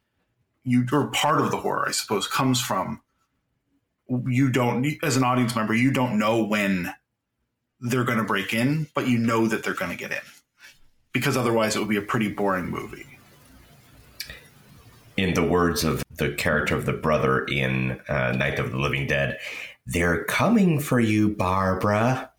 you 0.63 0.87
or 0.93 1.09
part 1.09 1.41
of 1.41 1.51
the 1.51 1.57
horror, 1.57 1.89
I 1.89 1.91
suppose, 1.91 2.29
comes 2.29 2.61
from 2.61 3.01
you 4.29 4.49
don't 4.49 4.87
as 5.03 5.17
an 5.17 5.25
audience 5.25 5.57
member, 5.57 5.75
you 5.75 5.91
don't 5.91 6.21
know 6.21 6.45
when 6.45 6.95
they're 7.81 8.05
going 8.05 8.19
to 8.19 8.25
break 8.25 8.55
in, 8.55 8.87
but 8.95 9.09
you 9.09 9.19
know 9.19 9.49
that 9.49 9.65
they're 9.65 9.75
going 9.75 9.91
to 9.91 9.97
get 9.97 10.13
in 10.13 10.23
because 11.13 11.37
otherwise 11.37 11.75
it 11.75 11.81
would 11.81 11.89
be 11.89 11.97
a 11.97 12.03
pretty 12.03 12.29
boring 12.29 12.67
movie. 12.71 13.19
in 15.17 15.35
the 15.35 15.43
words 15.43 15.83
of 15.83 16.04
the 16.17 16.33
character 16.33 16.75
of 16.77 16.87
the 16.87 16.93
brother 16.93 17.45
in 17.45 18.01
uh, 18.09 18.33
Night 18.33 18.59
of 18.59 18.71
the 18.73 18.79
Living 18.79 19.07
Dead, 19.07 19.39
they're 19.87 20.25
coming 20.25 20.81
for 20.81 21.01
you, 21.01 21.29
Barbara. 21.29 22.31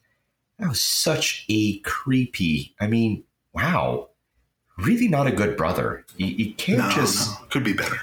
That 0.60 0.70
was 0.70 0.82
such 0.82 1.46
a 1.50 1.79
creepy. 1.79 2.75
I 2.79 2.88
mean, 2.88 3.24
wow, 3.53 4.10
really 4.77 5.08
not 5.08 5.27
a 5.27 5.32
good 5.32 5.58
brother. 5.58 6.05
You, 6.17 6.27
you 6.27 6.53
can't 6.53 6.79
No, 6.79 6.89
just. 6.91 7.29
no, 7.39 7.48
could 7.48 7.63
be 7.63 7.74
better. 7.74 8.00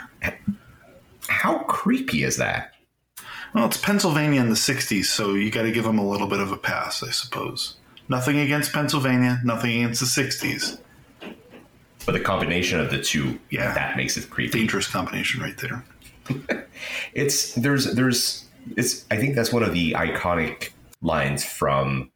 How 1.29 1.59
creepy 1.65 2.25
is 2.25 2.37
that? 2.37 2.73
Well, 3.55 3.67
it's 3.67 3.77
Pennsylvania 3.77 4.41
in 4.41 4.49
the 4.49 4.55
60s, 4.55 5.05
so 5.05 5.35
you 5.35 5.51
got 5.51 5.63
to 5.63 5.73
give 5.73 5.85
them 5.85 5.99
a 5.99 6.09
little 6.09 6.27
bit 6.27 6.41
of 6.41 6.53
a 6.53 6.57
pass, 6.57 7.03
I 7.03 7.11
suppose. 7.11 7.77
Nothing 8.09 8.39
against 8.39 8.73
Pennsylvania, 8.73 9.41
nothing 9.45 9.83
against 9.83 10.01
the 10.01 10.23
60s. 10.23 10.81
But 12.05 12.13
the 12.13 12.21
combination 12.21 12.81
of 12.81 12.91
the 12.91 13.01
two, 13.03 13.39
Yeah. 13.51 13.73
that 13.75 13.97
makes 13.97 14.17
it 14.17 14.29
creepy. 14.31 14.59
Dangerous 14.61 14.87
combination 14.89 15.41
right 15.43 15.57
there. 15.59 15.85
It's 17.15 17.55
there's 17.55 17.95
there's 17.95 18.45
it's 18.77 19.05
I 19.11 19.17
think 19.17 19.35
that's 19.35 19.53
one 19.53 19.63
of 19.63 19.73
the 19.73 19.93
iconic 19.93 20.71
lines 21.01 21.45
from 21.45 22.11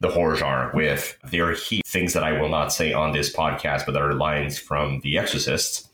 the 0.00 0.08
horror 0.08 0.36
genre 0.36 0.70
with 0.74 1.16
there 1.30 1.48
are 1.50 1.54
he 1.54 1.80
things 1.86 2.12
that 2.14 2.24
I 2.24 2.40
will 2.40 2.48
not 2.48 2.72
say 2.72 2.92
on 2.92 3.12
this 3.12 3.34
podcast, 3.34 3.86
but 3.86 3.92
there 3.92 4.08
are 4.08 4.14
lines 4.14 4.58
from 4.58 5.00
The 5.02 5.16
Exorcist. 5.18 5.88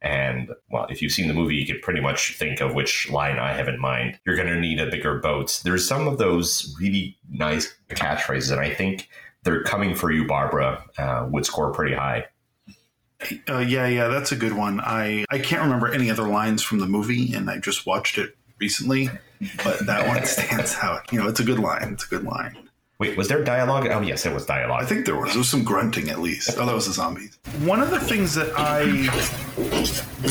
And 0.00 0.50
well, 0.70 0.86
if 0.90 1.00
you've 1.00 1.12
seen 1.12 1.28
the 1.28 1.34
movie, 1.34 1.54
you 1.54 1.64
could 1.66 1.80
pretty 1.80 2.00
much 2.00 2.36
think 2.36 2.60
of 2.60 2.74
which 2.74 3.08
line 3.10 3.38
I 3.38 3.52
have 3.52 3.68
in 3.68 3.78
mind. 3.80 4.18
You're 4.26 4.34
going 4.34 4.48
to 4.48 4.58
need 4.58 4.80
a 4.80 4.90
bigger 4.90 5.20
boat. 5.20 5.60
There's 5.64 5.86
some 5.86 6.08
of 6.08 6.18
those 6.18 6.74
really 6.80 7.16
nice 7.30 7.72
catchphrases, 7.90 8.50
and 8.50 8.60
I 8.60 8.74
think 8.74 9.08
they're 9.44 9.62
coming 9.62 9.94
for 9.94 10.10
you, 10.10 10.26
Barbara. 10.26 10.82
Uh, 10.98 11.28
would 11.30 11.46
score 11.46 11.72
pretty 11.72 11.94
high. 11.94 12.24
Uh, 13.48 13.58
yeah, 13.58 13.86
yeah, 13.86 14.08
that's 14.08 14.32
a 14.32 14.36
good 14.36 14.52
one. 14.52 14.80
I, 14.80 15.24
I 15.30 15.38
can't 15.38 15.62
remember 15.62 15.92
any 15.92 16.10
other 16.10 16.26
lines 16.26 16.62
from 16.62 16.78
the 16.78 16.86
movie, 16.86 17.34
and 17.34 17.48
I 17.50 17.58
just 17.58 17.86
watched 17.86 18.18
it 18.18 18.36
recently, 18.58 19.10
but 19.64 19.86
that 19.86 20.06
one 20.08 20.24
stands 20.26 20.76
out. 20.82 21.12
You 21.12 21.20
know, 21.20 21.28
it's 21.28 21.40
a 21.40 21.44
good 21.44 21.58
line. 21.58 21.92
It's 21.92 22.04
a 22.04 22.08
good 22.08 22.24
line. 22.24 22.56
Wait, 22.98 23.16
was 23.16 23.26
there 23.26 23.42
dialogue? 23.42 23.88
Oh, 23.90 24.00
yes, 24.00 24.24
it 24.26 24.32
was 24.32 24.46
dialogue. 24.46 24.80
I 24.80 24.86
think 24.86 25.06
there 25.06 25.16
was. 25.16 25.30
There 25.30 25.38
was 25.38 25.48
some 25.48 25.64
grunting 25.64 26.08
at 26.08 26.20
least. 26.20 26.50
Oh, 26.56 26.64
that 26.64 26.74
was 26.74 26.86
the 26.86 26.92
zombies. 26.92 27.36
One 27.64 27.82
of 27.82 27.90
the 27.90 27.98
things 27.98 28.32
that 28.36 28.52
I 28.56 28.82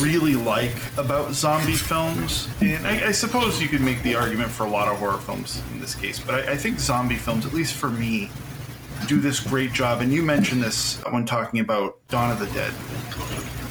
really 0.00 0.36
like 0.36 0.72
about 0.96 1.32
zombie 1.32 1.74
films, 1.74 2.48
and 2.62 2.86
I, 2.86 3.08
I 3.08 3.12
suppose 3.12 3.60
you 3.60 3.68
could 3.68 3.82
make 3.82 4.02
the 4.02 4.14
argument 4.14 4.50
for 4.50 4.64
a 4.64 4.70
lot 4.70 4.88
of 4.88 4.96
horror 4.98 5.18
films 5.18 5.62
in 5.74 5.80
this 5.80 5.94
case, 5.94 6.18
but 6.18 6.34
I, 6.48 6.52
I 6.52 6.56
think 6.56 6.78
zombie 6.80 7.16
films, 7.16 7.44
at 7.44 7.52
least 7.52 7.74
for 7.74 7.90
me, 7.90 8.30
do 9.06 9.20
this 9.20 9.40
great 9.40 9.72
job. 9.72 10.00
And 10.00 10.12
you 10.12 10.22
mentioned 10.22 10.62
this 10.62 11.02
when 11.10 11.24
talking 11.24 11.60
about 11.60 11.96
Dawn 12.08 12.30
of 12.30 12.38
the 12.38 12.46
Dead, 12.46 12.72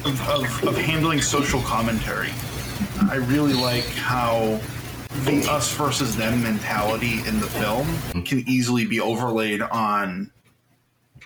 of, 0.04 0.28
of, 0.28 0.68
of 0.68 0.76
handling 0.76 1.20
social 1.20 1.60
commentary. 1.62 2.30
I 3.10 3.16
really 3.16 3.52
like 3.52 3.84
how 3.84 4.60
the 5.24 5.46
us 5.50 5.72
versus 5.74 6.16
them 6.16 6.42
mentality 6.42 7.18
in 7.26 7.38
the 7.38 7.46
film 7.46 7.86
can 8.24 8.44
easily 8.48 8.86
be 8.86 9.00
overlaid 9.00 9.60
on 9.60 10.30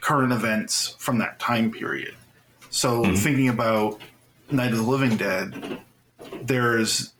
current 0.00 0.32
events 0.32 0.96
from 0.98 1.18
that 1.18 1.38
time 1.38 1.70
period. 1.70 2.14
So 2.70 3.04
hmm. 3.04 3.14
thinking 3.14 3.48
about 3.48 4.00
Night 4.50 4.72
of 4.72 4.78
the 4.78 4.84
Living 4.84 5.16
Dead, 5.16 5.80
there's 6.42 7.12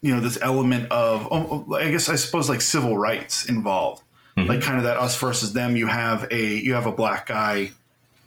you 0.00 0.14
know 0.14 0.20
this 0.20 0.38
element 0.42 0.90
of 0.90 1.26
oh, 1.30 1.64
oh, 1.68 1.74
I 1.74 1.90
guess 1.90 2.08
I 2.08 2.16
suppose 2.16 2.48
like 2.48 2.60
civil 2.60 2.96
rights 2.96 3.48
involved, 3.48 4.02
like 4.46 4.60
kind 4.60 4.78
of 4.78 4.84
that 4.84 4.96
us 4.96 5.18
versus 5.18 5.52
them. 5.52 5.76
You 5.76 5.86
have 5.86 6.30
a 6.30 6.54
you 6.56 6.74
have 6.74 6.86
a 6.86 6.92
black 6.92 7.26
guy 7.26 7.72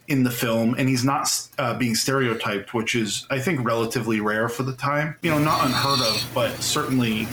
in 0.08 0.24
the 0.24 0.30
film, 0.30 0.74
and 0.76 0.88
he's 0.88 1.04
not 1.04 1.28
uh, 1.58 1.74
being 1.74 1.94
stereotyped, 1.94 2.74
which 2.74 2.94
is 2.94 3.26
I 3.30 3.38
think 3.38 3.64
relatively 3.64 4.20
rare 4.20 4.48
for 4.48 4.62
the 4.62 4.74
time. 4.74 5.16
You 5.22 5.30
know, 5.30 5.38
not 5.38 5.64
unheard 5.64 6.00
of, 6.00 6.30
but 6.34 6.52
certainly 6.60 7.26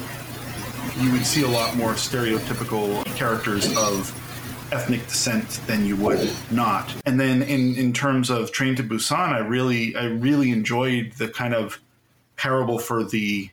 you 0.99 1.11
would 1.11 1.25
see 1.25 1.43
a 1.43 1.47
lot 1.47 1.75
more 1.75 1.93
stereotypical 1.93 3.03
characters 3.15 3.75
of 3.77 4.15
ethnic 4.71 5.07
descent 5.07 5.47
than 5.65 5.85
you 5.85 5.95
would 5.95 6.31
not. 6.51 6.93
And 7.05 7.19
then 7.19 7.41
in 7.41 7.75
in 7.75 7.93
terms 7.93 8.29
of 8.29 8.51
Train 8.51 8.75
to 8.75 8.83
Busan, 8.83 9.33
I 9.33 9.39
really 9.39 9.95
I 9.95 10.05
really 10.05 10.51
enjoyed 10.51 11.13
the 11.13 11.27
kind 11.27 11.53
of 11.53 11.79
parable 12.35 12.79
for 12.79 13.03
the 13.03 13.49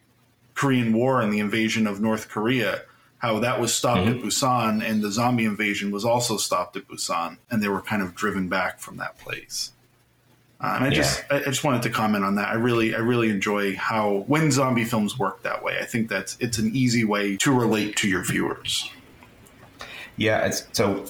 Korean 0.54 0.92
War 0.92 1.21
and 1.21 1.33
the 1.33 1.38
invasion 1.38 1.87
of 1.87 2.00
North 2.00 2.28
Korea. 2.28 2.83
How 3.18 3.38
that 3.38 3.61
was 3.61 3.75
stopped 3.75 4.06
at 4.08 4.16
Busan, 4.18 4.82
and 4.82 5.02
the 5.02 5.11
zombie 5.11 5.46
invasion 5.46 5.90
was 5.90 6.04
also 6.04 6.37
stopped 6.37 6.76
at 6.76 6.87
Busan, 6.87 7.38
and 7.50 7.62
they 7.62 7.68
were 7.68 7.80
kind 7.80 8.02
of 8.02 8.14
driven 8.14 8.49
back 8.49 8.78
from 8.78 8.99
that 8.99 9.18
place. 9.18 9.73
Uh, 10.61 10.75
and 10.76 10.85
I 10.85 10.90
just, 10.90 11.25
I 11.30 11.37
I 11.37 11.44
just 11.44 11.64
wanted 11.64 11.82
to 11.82 11.90
comment 11.90 12.25
on 12.25 12.35
that. 12.37 12.49
I 12.49 12.54
really, 12.54 12.94
I 12.94 12.99
really 12.99 13.30
enjoy 13.30 13.75
how 13.76 14.25
when 14.26 14.50
zombie 14.50 14.85
films 14.85 15.18
work 15.18 15.42
that 15.42 15.62
way. 15.62 15.78
I 15.80 15.85
think 15.85 16.08
that's 16.08 16.37
it's 16.40 16.58
an 16.58 16.75
easy 16.75 17.04
way 17.04 17.37
to 17.38 17.52
relate 17.52 17.96
to 17.96 18.08
your 18.08 18.23
viewers. 18.23 18.90
Yeah, 20.16 20.46
it's, 20.46 20.66
so 20.73 21.04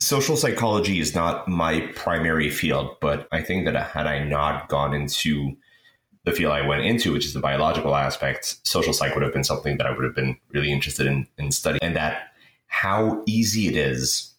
social 0.00 0.36
psychology 0.36 0.98
is 0.98 1.14
not 1.14 1.46
my 1.48 1.80
primary 1.94 2.50
field, 2.50 2.96
but 3.00 3.28
I 3.32 3.42
think 3.42 3.64
that 3.64 3.76
had 3.90 4.06
I 4.06 4.24
not 4.24 4.68
gone 4.68 4.92
into 4.92 5.56
the 6.24 6.32
field 6.32 6.52
I 6.52 6.66
went 6.66 6.82
into, 6.82 7.12
which 7.12 7.26
is 7.26 7.34
the 7.34 7.40
biological 7.40 7.94
aspect, 7.94 8.58
social 8.66 8.92
psych 8.92 9.14
would 9.14 9.22
have 9.22 9.32
been 9.32 9.44
something 9.44 9.76
that 9.76 9.86
I 9.86 9.92
would 9.92 10.04
have 10.04 10.14
been 10.14 10.36
really 10.52 10.72
interested 10.72 11.06
in, 11.06 11.26
in 11.38 11.52
studying. 11.52 11.80
And 11.82 11.96
that 11.96 12.32
how 12.66 13.22
easy 13.26 13.68
it 13.68 13.76
is 13.76 14.32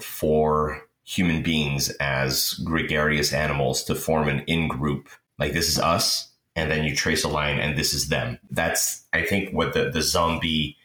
for 0.00 0.82
human 1.04 1.42
beings 1.42 1.90
as 2.00 2.54
gregarious 2.64 3.32
animals 3.32 3.82
to 3.84 3.94
form 3.94 4.28
an 4.28 4.40
in 4.46 4.68
group. 4.68 5.08
Like 5.38 5.52
this 5.52 5.68
is 5.68 5.78
us, 5.78 6.28
and 6.54 6.70
then 6.70 6.84
you 6.84 6.94
trace 6.94 7.24
a 7.24 7.28
line, 7.28 7.58
and 7.58 7.76
this 7.76 7.92
is 7.92 8.08
them. 8.08 8.38
That's, 8.50 9.04
I 9.12 9.24
think, 9.24 9.52
what 9.52 9.74
the, 9.74 9.90
the 9.90 10.02
zombie 10.02 10.76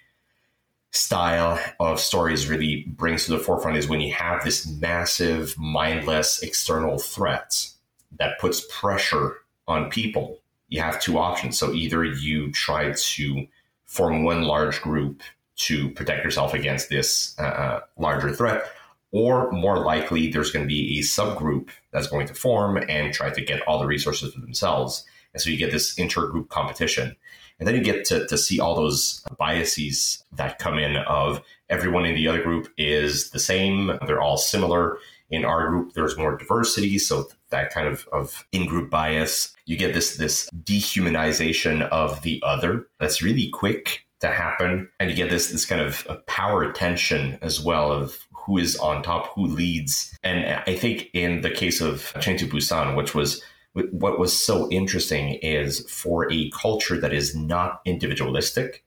style 0.92 1.60
of 1.80 2.00
stories 2.00 2.50
really 2.50 2.86
brings 2.88 3.26
to 3.26 3.32
the 3.32 3.40
forefront 3.40 3.78
is 3.78 3.88
when 3.88 4.02
you 4.02 4.14
have 4.14 4.44
this 4.44 4.66
massive, 4.68 5.56
mindless 5.58 6.42
external 6.42 6.98
threat 6.98 7.70
that 8.18 8.40
puts 8.40 8.66
pressure 8.72 9.38
on 9.68 9.90
people. 9.90 10.40
You 10.70 10.82
have 10.82 11.02
two 11.02 11.18
options. 11.18 11.58
So 11.58 11.72
either 11.74 12.04
you 12.04 12.52
try 12.52 12.92
to 12.92 13.48
form 13.86 14.24
one 14.24 14.44
large 14.44 14.82
group 14.82 15.22
to 15.58 15.90
protect 15.92 16.24
yourself 16.24 16.54
against 16.54 16.90
this 16.90 17.38
uh, 17.40 17.80
larger 17.98 18.34
threat, 18.34 18.70
or 19.12 19.50
more 19.52 19.80
likely, 19.86 20.30
there's 20.30 20.52
going 20.52 20.66
to 20.66 20.68
be 20.68 21.00
a 21.00 21.02
subgroup 21.02 21.70
that's 21.92 22.08
going 22.08 22.28
to 22.28 22.34
form 22.34 22.78
and 22.90 23.14
try 23.14 23.30
to 23.30 23.42
get 23.42 23.62
all 23.68 23.80
the 23.80 23.88
resources 23.88 24.34
for 24.34 24.42
themselves. 24.42 25.06
And 25.34 25.42
so 25.42 25.50
you 25.50 25.58
get 25.58 25.72
this 25.72 25.96
intergroup 25.96 26.50
competition. 26.50 27.16
And 27.60 27.68
then 27.68 27.76
you 27.76 27.84
get 27.84 28.06
to, 28.06 28.28
to 28.28 28.38
see 28.38 28.60
all 28.60 28.76
those 28.76 29.24
biases 29.40 30.24
that 30.34 30.60
come 30.60 30.78
in 30.78 30.98
of 30.98 31.42
everyone 31.70 32.06
in 32.06 32.16
the 32.16 32.28
other 32.28 32.44
group 32.44 32.72
is 32.78 33.32
the 33.32 33.40
same. 33.40 33.98
They're 34.06 34.22
all 34.22 34.38
similar. 34.38 35.00
In 35.30 35.44
our 35.44 35.68
group, 35.70 35.94
there's 35.94 36.18
more 36.18 36.38
diversity. 36.38 37.00
So 37.00 37.28
that 37.50 37.74
kind 37.74 37.88
of, 37.88 38.08
of 38.12 38.46
in-group 38.52 38.90
bias, 38.90 39.56
you 39.66 39.78
get 39.78 39.94
this, 39.94 40.18
this 40.18 40.50
dehumanization 40.64 41.88
of 41.90 42.22
the 42.22 42.42
other 42.46 42.88
that's 43.00 43.22
really 43.22 43.50
quick 43.50 44.06
to 44.20 44.28
happen. 44.28 44.90
And 45.00 45.10
you 45.10 45.16
get 45.16 45.30
this, 45.30 45.52
this 45.52 45.66
kind 45.66 45.82
of 45.82 46.08
power 46.26 46.72
tension 46.72 47.38
as 47.42 47.64
well 47.64 47.92
of 47.92 48.28
who 48.32 48.58
is 48.58 48.78
on 48.78 49.04
top, 49.04 49.34
who 49.36 49.46
leads. 49.46 50.18
And 50.24 50.62
I 50.66 50.76
think 50.76 51.10
in 51.14 51.42
the 51.42 51.52
case 51.52 51.82
of 51.82 52.14
to 52.14 52.48
Busan, 52.48 52.96
which 52.96 53.14
was 53.14 53.44
what 53.92 54.18
was 54.18 54.34
so 54.36 54.68
interesting 54.72 55.36
is 55.36 55.88
for 55.90 56.32
a 56.32 56.50
culture 56.50 57.00
that 57.00 57.14
is 57.14 57.36
not 57.36 57.82
individualistic, 57.86 58.84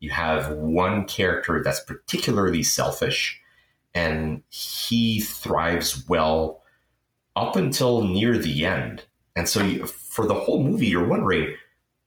you 0.00 0.10
have 0.10 0.50
one 0.50 1.06
character 1.06 1.62
that's 1.64 1.80
particularly 1.80 2.62
selfish 2.62 3.40
and 3.94 4.42
he 4.50 5.20
thrives 5.20 6.06
well 6.06 6.62
up 7.36 7.54
until 7.54 8.02
near 8.02 8.36
the 8.38 8.64
end. 8.64 9.04
And 9.36 9.48
so 9.48 9.62
you, 9.62 9.86
for 9.86 10.26
the 10.26 10.34
whole 10.34 10.62
movie, 10.62 10.86
you're 10.86 11.06
wondering, 11.06 11.54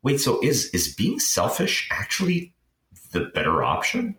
wait, 0.01 0.19
so 0.19 0.39
is 0.41 0.69
is 0.71 0.93
being 0.95 1.19
selfish 1.19 1.87
actually 1.91 2.53
the 3.11 3.25
better 3.35 3.63
option? 3.63 4.15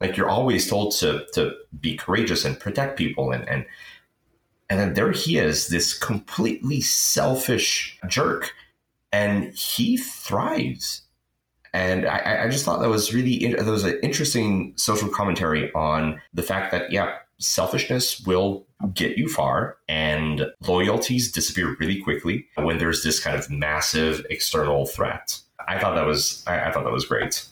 Like 0.00 0.16
you're 0.16 0.30
always 0.30 0.68
told 0.68 0.92
to 0.96 1.26
to 1.34 1.52
be 1.78 1.96
courageous 1.96 2.44
and 2.44 2.58
protect 2.58 2.98
people 2.98 3.30
and 3.30 3.48
and 3.48 3.66
and 4.70 4.80
then 4.80 4.94
there 4.94 5.12
he 5.12 5.36
is, 5.38 5.68
this 5.68 5.96
completely 5.96 6.80
selfish 6.80 7.98
jerk, 8.08 8.52
and 9.12 9.52
he 9.54 9.98
thrives. 9.98 11.02
And 11.74 12.06
I, 12.06 12.44
I 12.44 12.48
just 12.48 12.64
thought 12.64 12.80
that 12.80 12.88
was 12.88 13.12
really 13.12 13.54
that 13.54 13.66
was 13.66 13.84
an 13.84 13.98
interesting 14.02 14.72
social 14.76 15.08
commentary 15.08 15.72
on 15.74 16.20
the 16.32 16.42
fact 16.42 16.72
that 16.72 16.90
yeah, 16.90 17.16
selfishness 17.38 18.20
will 18.26 18.66
get 18.92 19.16
you 19.16 19.28
far, 19.28 19.76
and 19.88 20.46
loyalties 20.66 21.32
disappear 21.32 21.76
really 21.80 22.00
quickly 22.00 22.46
when 22.56 22.78
there's 22.78 23.02
this 23.02 23.20
kind 23.20 23.36
of 23.38 23.50
massive 23.50 24.24
external 24.30 24.86
threat. 24.86 25.40
I 25.66 25.78
thought 25.78 25.94
that 25.94 26.06
was 26.06 26.44
I, 26.46 26.68
I 26.68 26.72
thought 26.72 26.84
that 26.84 26.92
was 26.92 27.06
great. 27.06 27.46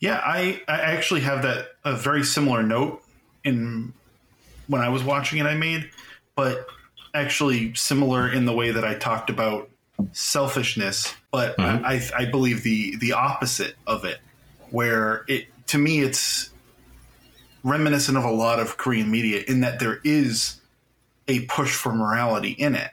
Yeah, 0.00 0.20
I, 0.24 0.60
I 0.66 0.80
actually 0.80 1.20
have 1.20 1.42
that 1.42 1.68
a 1.84 1.94
very 1.94 2.24
similar 2.24 2.62
note 2.64 3.02
in 3.44 3.92
when 4.66 4.80
I 4.82 4.88
was 4.88 5.04
watching 5.04 5.38
it. 5.38 5.46
I 5.46 5.54
made, 5.54 5.88
but 6.34 6.66
actually 7.14 7.74
similar 7.74 8.28
in 8.28 8.44
the 8.46 8.52
way 8.52 8.72
that 8.72 8.84
I 8.84 8.94
talked 8.94 9.30
about 9.30 9.68
selfishness, 10.12 11.14
but 11.30 11.56
Mhm. 11.56 11.84
I, 11.84 12.22
I 12.22 12.24
believe 12.24 12.62
the 12.62 12.96
the 12.96 13.12
opposite 13.12 13.76
of 13.86 14.04
it, 14.04 14.18
where 14.70 15.24
it 15.28 15.46
to 15.68 15.78
me 15.78 16.00
it's 16.00 16.50
reminiscent 17.64 18.18
of 18.18 18.24
a 18.24 18.30
lot 18.30 18.58
of 18.58 18.76
Korean 18.76 19.10
media 19.10 19.42
in 19.46 19.60
that 19.60 19.78
there 19.78 20.00
is 20.04 20.60
a 21.28 21.40
push 21.46 21.74
for 21.74 21.94
morality 21.94 22.50
in 22.52 22.74
it. 22.74 22.90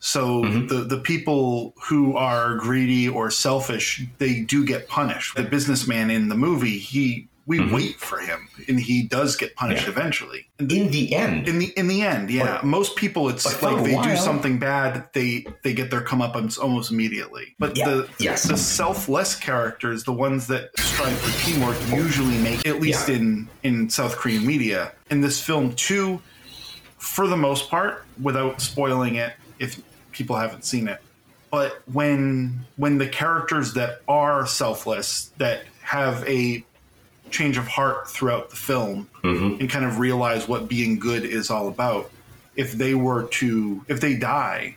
So 0.00 0.42
Mhm. 0.42 0.68
the 0.68 0.84
the 0.84 0.98
people 0.98 1.74
who 1.84 2.16
are 2.16 2.56
greedy 2.56 3.08
or 3.08 3.30
selfish, 3.30 4.02
they 4.18 4.40
do 4.40 4.64
get 4.64 4.88
punished. 4.88 5.36
The 5.36 5.44
businessman 5.44 6.10
in 6.10 6.28
the 6.28 6.34
movie, 6.34 6.78
he 6.78 7.28
we 7.46 7.58
Mhm. 7.58 7.72
wait 7.72 8.00
for 8.00 8.18
him, 8.18 8.48
and 8.68 8.78
he 8.78 9.02
does 9.02 9.34
get 9.36 9.54
punished 9.56 9.84
Yeah. 9.84 9.90
eventually. 9.90 10.46
In 10.60 10.90
the 10.90 11.14
end, 11.14 11.48
In 11.48 11.58
the 11.58 11.66
in 11.76 11.88
the 11.88 12.02
end, 12.02 12.30
yeah, 12.30 12.44
But- 12.58 12.64
most 12.64 12.94
people 12.96 13.28
it's 13.28 13.44
like 13.44 13.60
a 13.62 13.82
they 13.82 14.00
do 14.00 14.16
something 14.16 14.58
bad, 14.58 15.04
they 15.12 15.44
they 15.62 15.72
get 15.72 15.90
their 15.90 16.00
come 16.02 16.20
comeuppance 16.20 16.58
almost 16.58 16.90
immediately. 16.92 17.54
But 17.58 17.76
Yeah, 17.76 17.88
the 17.88 18.08
yes. 18.18 18.44
the 18.44 18.56
selfless 18.56 19.34
characters, 19.34 20.04
the 20.04 20.12
ones 20.12 20.46
that 20.46 20.70
strive 20.78 21.18
for 21.18 21.44
teamwork, 21.44 21.76
usually 21.88 22.38
make 22.38 22.66
at 22.66 22.80
least 22.80 23.08
Yeah. 23.08 23.16
in 23.16 23.48
in 23.62 23.90
South 23.90 24.16
Korean 24.16 24.46
media. 24.46 24.92
In 25.10 25.20
this 25.20 25.40
film 25.40 25.72
too, 25.74 26.20
for 26.98 27.26
the 27.26 27.36
most 27.36 27.68
part, 27.68 28.04
without 28.20 28.60
spoiling 28.60 29.16
it, 29.16 29.32
if 29.58 29.80
people 30.12 30.36
haven't 30.36 30.64
seen 30.64 30.86
it. 30.86 31.00
But 31.50 31.82
when 31.92 32.64
when 32.76 32.98
the 32.98 33.08
characters 33.08 33.74
that 33.74 34.00
are 34.06 34.46
selfless, 34.46 35.30
that 35.38 35.64
have 35.82 36.24
a 36.28 36.64
change 37.32 37.56
of 37.56 37.66
heart 37.66 38.08
throughout 38.08 38.50
the 38.50 38.56
film 38.56 39.08
Mhm. 39.24 39.58
and 39.60 39.68
kind 39.70 39.84
of 39.84 39.98
realize 39.98 40.46
what 40.46 40.68
being 40.68 40.98
good 40.98 41.24
is 41.24 41.50
all 41.50 41.68
about, 41.68 42.10
if 42.56 42.72
they 42.72 42.94
were 42.94 43.24
to 43.24 43.84
if 43.88 44.00
they 44.00 44.14
die, 44.14 44.76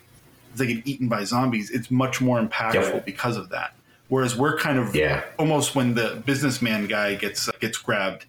if 0.51 0.57
they 0.57 0.67
get 0.73 0.87
eaten 0.87 1.07
by 1.07 1.23
zombies, 1.23 1.69
it's 1.69 1.91
much 1.91 2.21
more 2.21 2.39
impactful 2.41 2.93
Yep. 2.93 3.05
because 3.05 3.37
of 3.37 3.49
that. 3.49 3.73
Whereas 4.07 4.35
we're 4.35 4.57
kind 4.57 4.77
of 4.79 4.95
Yeah. 4.95 5.21
almost 5.37 5.75
when 5.75 5.95
the 5.95 6.21
businessman 6.25 6.87
guy 6.87 7.15
gets 7.15 7.49
gets 7.59 7.77
grabbed, 7.77 8.25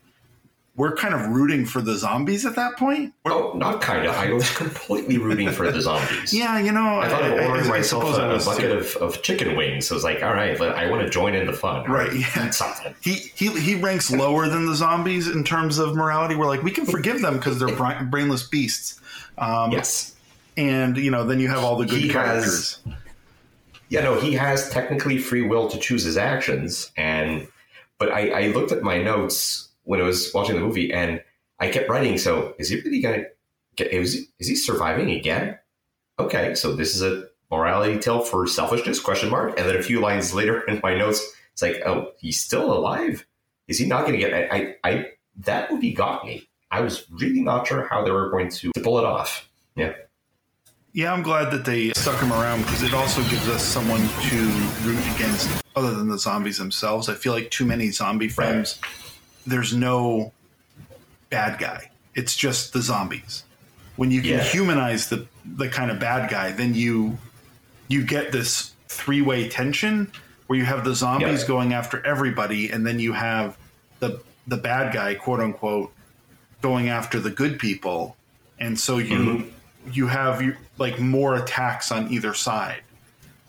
we're 0.77 0.95
kind 0.95 1.15
of 1.15 1.27
rooting 1.29 1.65
for 1.65 1.81
the 1.81 1.95
zombies 1.97 2.45
at 2.45 2.55
that 2.57 2.77
point. 2.77 3.15
oh, 3.25 3.53
not 3.57 3.81
kind 3.81 4.07
of. 4.07 4.15
I 4.15 4.31
was 4.33 4.51
completely 4.57 5.17
rooting 5.19 5.51
for 5.51 5.71
the 5.73 5.81
zombies. 5.81 6.33
Yeah, 6.35 6.59
you 6.61 6.71
know, 6.71 7.01
I 7.01 7.09
thought 7.09 7.23
of 7.23 7.33
ordering 7.33 7.67
myself 7.69 8.05
a, 8.05 8.35
a 8.37 8.39
bucket 8.45 8.71
too. 8.71 8.73
of, 8.79 8.97
of 8.97 9.23
chicken 9.23 9.57
wings. 9.57 9.87
So 9.89 9.95
I 9.95 9.97
was 9.97 10.05
like, 10.05 10.23
all 10.23 10.35
right, 10.35 10.59
but 10.59 10.75
I 10.77 10.91
want 10.91 11.03
to 11.03 11.09
join 11.09 11.35
in 11.35 11.47
the 11.47 11.53
fun. 11.55 11.91
Right, 11.91 12.13
yeah. 12.13 12.47
Eat 12.47 12.55
something. 12.63 12.95
He, 13.01 13.15
he 13.35 13.49
he 13.59 13.75
ranks 13.77 14.11
lower 14.11 14.49
than 14.49 14.67
the 14.67 14.75
zombies 14.75 15.29
in 15.29 15.45
terms 15.45 15.79
of 15.79 15.97
morality. 15.97 16.35
We're 16.35 16.47
like 16.47 16.63
we 16.63 16.71
can 16.71 16.85
forgive 16.85 17.23
them 17.23 17.37
because 17.37 17.59
they're 17.59 17.75
bra- 17.75 18.03
brainless 18.05 18.47
beasts. 18.47 19.01
Um, 19.39 19.73
Yes. 19.73 20.15
and 20.59 20.97
you 20.99 21.11
know 21.11 21.25
then 21.25 21.41
you 21.41 21.49
have 21.49 21.65
all 21.65 21.77
the 21.77 21.87
good 21.87 22.01
He 22.01 22.09
has- 22.09 22.13
characters. 22.13 22.79
Yeah, 23.89 24.01
no, 24.03 24.19
he 24.21 24.33
has 24.35 24.69
technically 24.71 25.17
free 25.19 25.43
will 25.43 25.69
to 25.69 25.79
choose 25.79 26.03
his 26.03 26.17
actions, 26.17 26.91
and 26.97 27.47
but 27.99 28.11
I, 28.11 28.31
I 28.31 28.47
looked 28.49 28.73
at 28.73 28.83
my 28.83 29.01
notes 29.01 29.66
when 29.87 30.01
I 30.01 30.05
was 30.05 30.31
watching 30.35 30.55
the 30.55 30.61
movie, 30.61 30.93
and 30.93 31.23
I 31.59 31.69
kept 31.69 31.89
writing. 31.89 32.19
So 32.19 32.55
is 32.59 32.69
he 32.69 32.81
really 32.81 33.01
gonna 33.01 33.25
get? 33.77 33.93
Is 33.93 34.13
he, 34.13 34.25
is 34.39 34.49
he 34.49 34.55
surviving 34.55 35.11
again? 35.11 35.59
Okay, 36.19 36.55
so 36.55 36.75
this 36.75 36.95
is 36.95 37.03
a 37.03 37.29
morality 37.51 37.99
tale 37.99 38.21
for 38.21 38.47
selfishness? 38.47 39.01
Question 39.01 39.31
mark. 39.31 39.59
And 39.59 39.69
then 39.69 39.77
a 39.77 39.83
few 39.83 40.01
lines 40.01 40.35
later 40.41 40.61
in 40.63 40.81
my 40.83 40.97
notes, 40.97 41.25
it's 41.53 41.63
like, 41.63 41.83
oh, 41.87 42.13
he's 42.19 42.41
still 42.41 42.73
alive. 42.73 43.27
Is 43.69 43.79
he 43.79 43.87
not 43.87 44.03
going 44.07 44.13
to 44.13 44.19
get? 44.19 44.33
I, 44.33 44.77
I, 44.85 44.91
I 44.91 45.07
that 45.39 45.73
movie 45.73 45.93
got 45.93 46.25
me. 46.25 46.49
I 46.71 46.81
was 46.81 47.07
really 47.11 47.41
not 47.41 47.67
sure 47.67 47.87
how 47.89 48.05
they 48.05 48.11
were 48.11 48.31
going 48.31 48.51
to, 48.51 48.71
to 48.75 48.81
pull 48.81 48.99
it 48.99 49.05
off. 49.05 49.49
Yeah. 49.75 49.93
Yeah, 50.93 51.13
I'm 51.13 51.23
glad 51.23 51.51
that 51.51 51.65
they 51.65 51.93
stuck 51.93 52.21
him 52.21 52.33
around 52.33 52.63
because 52.63 52.83
it 52.83 52.95
also 52.95 53.21
gives 53.25 53.49
us 53.49 53.63
someone 53.63 54.01
to 54.01 54.37
root 54.83 54.99
against 55.15 55.63
other 55.77 55.95
than 55.95 56.09
the 56.09 56.19
zombies 56.19 56.57
themselves. 56.57 57.11
I 57.11 57.15
feel 57.15 57.35
like 57.35 57.51
too 57.51 57.67
many 57.67 57.91
zombie 57.91 58.29
films, 58.29 58.81
there's 59.47 59.75
no 59.75 60.33
bad 61.31 61.59
guy. 61.59 61.91
It's 62.15 62.37
just 62.37 62.73
the 62.73 62.83
zombies. 62.83 63.45
When 63.97 64.11
you 64.11 64.21
can 64.21 64.31
Yeah. 64.31 64.43
humanize 64.43 65.09
the 65.09 65.27
the 65.45 65.69
kind 65.69 65.91
of 65.93 65.99
bad 66.01 66.29
guy, 66.29 66.51
then 66.51 66.75
you 66.75 67.19
you 67.89 68.03
get 68.03 68.33
this 68.33 68.73
three 68.89 69.23
way 69.23 69.49
tension 69.49 70.11
where 70.49 70.59
you 70.59 70.65
have 70.65 70.85
the 70.85 70.95
zombies 70.95 71.43
Yeah. 71.43 71.47
going 71.49 71.73
after 71.73 72.05
everybody, 72.05 72.71
and 72.71 72.87
then 72.87 72.99
you 72.99 73.13
have 73.13 73.57
the 74.01 74.21
the 74.47 74.57
bad 74.57 74.93
guy, 74.93 75.15
quote 75.15 75.41
unquote, 75.41 75.93
going 76.63 76.89
after 76.89 77.21
the 77.21 77.31
good 77.31 77.59
people, 77.59 78.17
and 78.59 78.79
so 78.79 78.99
you 78.99 79.19
Mhm. 79.19 79.51
you 79.93 80.09
have 80.09 80.43
like 80.79 80.99
more 80.99 81.37
attacks 81.37 81.93
on 81.93 82.11
either 82.13 82.35
side. 82.35 82.83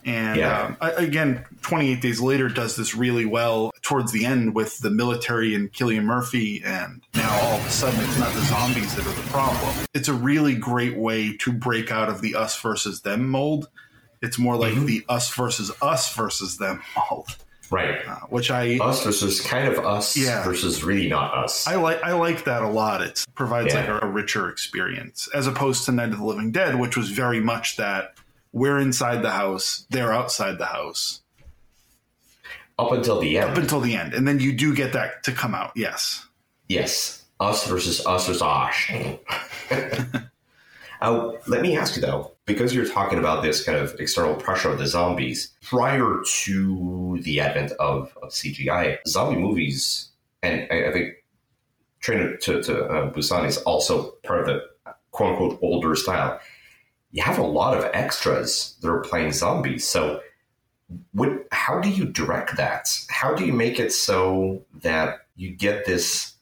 And 0.08 0.38
Yeah. 0.38 0.76
um, 0.80 0.92
again, 0.98 1.44
28 1.62 2.02
Days 2.02 2.22
Later 2.22 2.48
does 2.48 2.76
this 2.78 2.96
really 2.96 3.26
well 3.26 3.72
towards 3.82 4.12
the 4.14 4.26
end 4.26 4.56
with 4.56 4.80
the 4.80 4.90
military 4.90 5.54
and 5.54 5.72
Cillian 5.74 6.06
Murphy, 6.06 6.62
and 6.66 7.02
now 7.14 7.30
all 7.42 7.60
of 7.60 7.66
a 7.66 7.70
sudden 7.70 8.00
it's 8.00 8.18
not 8.18 8.34
the 8.34 8.42
zombies 8.46 8.96
that 8.96 9.06
are 9.06 9.12
the 9.14 9.30
problem. 9.30 9.76
It's 9.94 10.08
a 10.08 10.14
really 10.14 10.56
great 10.56 10.96
way 10.98 11.36
to 11.38 11.52
break 11.52 11.92
out 11.92 12.08
of 12.10 12.22
the 12.22 12.36
us 12.36 12.60
versus 12.60 13.02
them 13.02 13.28
mold. 13.30 13.68
It's 14.22 14.40
more 14.40 14.56
like 14.56 14.74
Mhm. 14.74 14.86
the 14.88 15.06
us 15.10 15.30
versus 15.36 15.72
us 15.82 16.14
versus 16.16 16.58
them 16.58 16.82
mold, 17.12 17.36
Right. 17.70 18.00
uh, 18.08 18.16
which 18.30 18.50
I 18.50 18.78
Us 18.82 19.04
versus 19.04 19.42
kind 19.42 19.68
of 19.68 19.86
us 19.86 20.16
Yeah. 20.16 20.42
versus 20.44 20.84
really 20.86 21.10
not 21.10 21.34
us. 21.38 21.68
I 21.68 21.76
like 21.76 22.02
I 22.02 22.14
like 22.14 22.46
that 22.46 22.62
a 22.64 22.68
lot. 22.70 23.02
It 23.02 23.26
provides 23.36 23.74
Yeah. 23.74 23.82
like 23.92 24.04
a, 24.04 24.06
a 24.08 24.10
richer 24.10 24.48
experience 24.50 25.28
as 25.34 25.48
opposed 25.48 25.84
to 25.86 25.92
Night 25.92 26.12
of 26.14 26.18
the 26.20 26.24
Living 26.26 26.52
Dead, 26.52 26.80
which 26.80 26.96
was 26.96 27.10
very 27.10 27.42
much 27.42 27.76
that 27.76 28.14
we're 28.52 28.80
inside 28.80 29.22
the 29.22 29.32
house, 29.32 29.86
they're 29.90 30.14
outside 30.14 30.58
the 30.58 30.66
house 30.66 31.22
Up 32.80 32.92
until 32.92 33.20
the 33.20 33.38
end. 33.38 33.52
up 33.52 33.58
until 33.58 33.80
the 33.80 33.96
end, 33.96 34.14
and 34.14 34.28
then 34.28 34.40
you 34.40 34.54
do 34.54 34.76
get 34.76 34.94
that 34.94 35.24
to 35.24 35.32
come 35.32 35.56
out. 35.56 35.72
Yes, 35.76 36.26
yes. 36.70 37.24
Us 37.40 37.68
versus 37.68 38.04
us 38.08 38.26
versus 38.26 38.42
Osh. 38.42 38.92
uh, 41.02 41.32
let 41.46 41.62
me 41.62 41.78
ask 41.78 41.96
you 41.96 42.02
though, 42.02 42.32
because 42.46 42.74
you're 42.74 42.88
talking 42.88 43.20
about 43.20 43.44
this 43.44 43.64
kind 43.64 43.78
of 43.78 43.96
external 44.00 44.34
pressure 44.34 44.72
of 44.72 44.80
the 44.80 44.88
zombies, 44.88 45.54
prior 45.62 46.22
to 46.44 47.20
the 47.22 47.40
advent 47.40 47.74
of, 47.74 48.12
of 48.24 48.30
CGI, 48.30 48.98
zombie 49.08 49.40
movies, 49.40 50.10
and 50.42 50.68
I, 50.72 50.88
I 50.88 50.92
think 50.92 51.14
Train 52.00 52.38
to, 52.42 52.62
to 52.62 52.86
uh, 52.86 53.12
Busan 53.12 53.48
is 53.48 53.58
also 53.58 54.12
part 54.24 54.42
of 54.42 54.48
the 54.48 54.62
quote 55.12 55.32
unquote 55.32 55.60
older 55.62 55.96
style. 55.96 56.40
You 57.12 57.24
have 57.24 57.38
a 57.38 57.44
lot 57.44 57.78
of 57.78 57.90
extras 57.94 58.76
that 58.82 58.90
are 58.90 59.00
playing 59.00 59.32
zombies. 59.32 59.88
So, 59.88 60.22
what, 61.12 61.48
how 61.52 61.80
do 61.80 61.90
you 61.90 62.06
direct 62.06 62.58
that? 62.58 62.90
How 63.10 63.34
do 63.34 63.46
you 63.46 63.54
make 63.54 63.80
it 63.80 63.92
so 63.92 64.64
that 64.82 65.20
you 65.36 65.52
get 65.52 65.86
this 65.86 66.34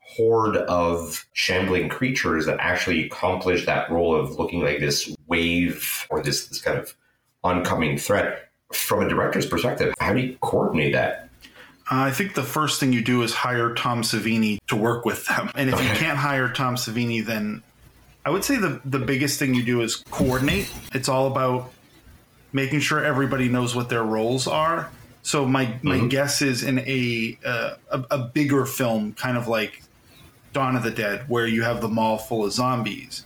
horde 0.00 0.56
of 0.56 1.26
shambling 1.32 1.88
creatures 1.88 2.46
that 2.46 2.58
actually 2.60 3.06
accomplish 3.06 3.66
that 3.66 3.90
role 3.90 4.14
of 4.14 4.38
looking 4.38 4.62
like 4.62 4.78
this 4.80 5.14
wave 5.26 6.06
or 6.10 6.22
this, 6.22 6.46
this 6.46 6.60
kind 6.60 6.78
of 6.78 6.94
oncoming 7.42 7.98
threat? 7.98 8.40
From 8.72 9.04
a 9.04 9.08
director's 9.08 9.46
perspective, 9.46 9.94
how 10.00 10.14
do 10.14 10.20
you 10.20 10.36
coordinate 10.40 10.94
that? 10.94 11.24
uh, 11.90 12.04
I 12.04 12.12
think 12.12 12.34
the 12.34 12.42
first 12.42 12.80
thing 12.80 12.92
you 12.92 13.02
do 13.02 13.22
is 13.22 13.34
hire 13.34 13.74
Tom 13.74 14.02
Savini 14.02 14.58
to 14.68 14.76
work 14.76 15.04
with 15.04 15.26
them, 15.26 15.50
and 15.54 15.68
if 15.68 15.82
you 15.82 15.90
can't 15.90 16.16
hire 16.16 16.48
Tom 16.48 16.76
Savini, 16.76 17.24
then 17.24 17.62
I 18.24 18.30
would 18.30 18.44
say 18.44 18.56
the 18.56 18.80
the 18.84 18.98
biggest 18.98 19.38
thing 19.38 19.54
you 19.54 19.62
do 19.62 19.82
is 19.82 19.96
coordinate. 20.10 20.70
It's 20.92 21.08
all 21.08 21.26
about 21.26 21.72
making 22.52 22.80
sure 22.80 23.04
everybody 23.04 23.48
knows 23.48 23.74
what 23.74 23.88
their 23.88 24.02
roles 24.04 24.46
are. 24.46 24.90
So 25.22 25.44
my 25.46 25.78
my 25.82 25.98
Mhm. 25.98 26.10
guess 26.10 26.42
is 26.42 26.62
in 26.62 26.78
a, 26.80 27.38
uh, 27.44 27.74
a 27.90 28.04
a 28.12 28.18
bigger 28.18 28.64
film, 28.66 29.12
kind 29.14 29.36
of 29.36 29.48
like 29.48 29.82
Dawn 30.52 30.76
of 30.76 30.82
the 30.82 30.90
Dead, 30.90 31.24
where 31.28 31.46
you 31.46 31.62
have 31.62 31.80
the 31.80 31.88
mall 31.88 32.16
full 32.18 32.44
of 32.44 32.52
zombies. 32.52 33.24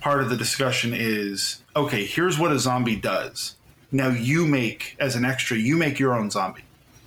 Part 0.00 0.20
of 0.22 0.28
the 0.28 0.36
discussion 0.36 0.92
is 0.94 1.62
okay. 1.74 2.04
Here's 2.04 2.38
what 2.38 2.52
a 2.52 2.58
zombie 2.58 2.96
does. 2.96 3.54
Now 3.90 4.08
you 4.08 4.46
make 4.46 4.96
as 4.98 5.16
an 5.16 5.24
extra, 5.24 5.56
you 5.56 5.76
make 5.76 5.98
your 5.98 6.14
own 6.14 6.30
zombie. 6.30 6.64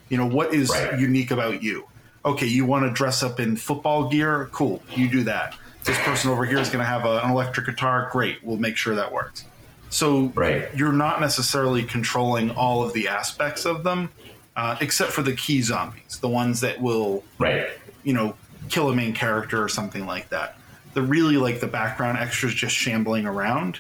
You 0.09 0.17
know 0.17 0.25
what 0.25 0.53
is 0.53 0.69
Right. 0.69 0.97
unique 0.99 1.31
about 1.31 1.61
you. 1.61 1.85
Okay, 2.25 2.47
you 2.47 2.65
want 2.65 2.85
to 2.85 2.91
dress 2.91 3.21
up 3.23 3.39
in 3.39 3.55
football 3.57 4.09
gear? 4.09 4.49
Cool, 4.51 4.81
you 4.95 5.07
do 5.09 5.23
that. 5.23 5.53
This 5.87 5.97
person 5.99 6.29
over 6.29 6.43
here 6.45 6.57
is 6.59 6.67
going 6.67 6.83
to 6.83 6.85
have 6.85 7.05
a, 7.05 7.19
an 7.23 7.31
electric 7.31 7.65
guitar. 7.65 8.09
Great, 8.11 8.43
we'll 8.43 8.57
make 8.57 8.75
sure 8.75 8.93
that 8.95 9.13
works. 9.13 9.45
So 9.89 10.33
Right. 10.35 10.67
you're 10.75 10.91
not 10.91 11.21
necessarily 11.21 11.81
controlling 11.83 12.51
all 12.51 12.83
of 12.83 12.91
the 12.91 13.07
aspects 13.07 13.63
of 13.65 13.85
them, 13.85 14.09
uh, 14.57 14.75
except 14.81 15.11
for 15.13 15.21
the 15.21 15.31
key 15.33 15.61
zombies, 15.61 16.17
the 16.19 16.27
ones 16.27 16.59
that 16.59 16.81
will, 16.81 17.23
Right. 17.39 17.67
you 18.03 18.11
know, 18.11 18.35
kill 18.67 18.89
a 18.89 18.95
main 18.95 19.13
character 19.13 19.63
or 19.63 19.69
something 19.69 20.05
like 20.05 20.27
that. 20.27 20.57
The 20.93 21.01
really 21.01 21.37
like 21.37 21.61
the 21.61 21.67
background 21.67 22.17
extras 22.17 22.53
just 22.53 22.75
shambling 22.75 23.25
around. 23.25 23.79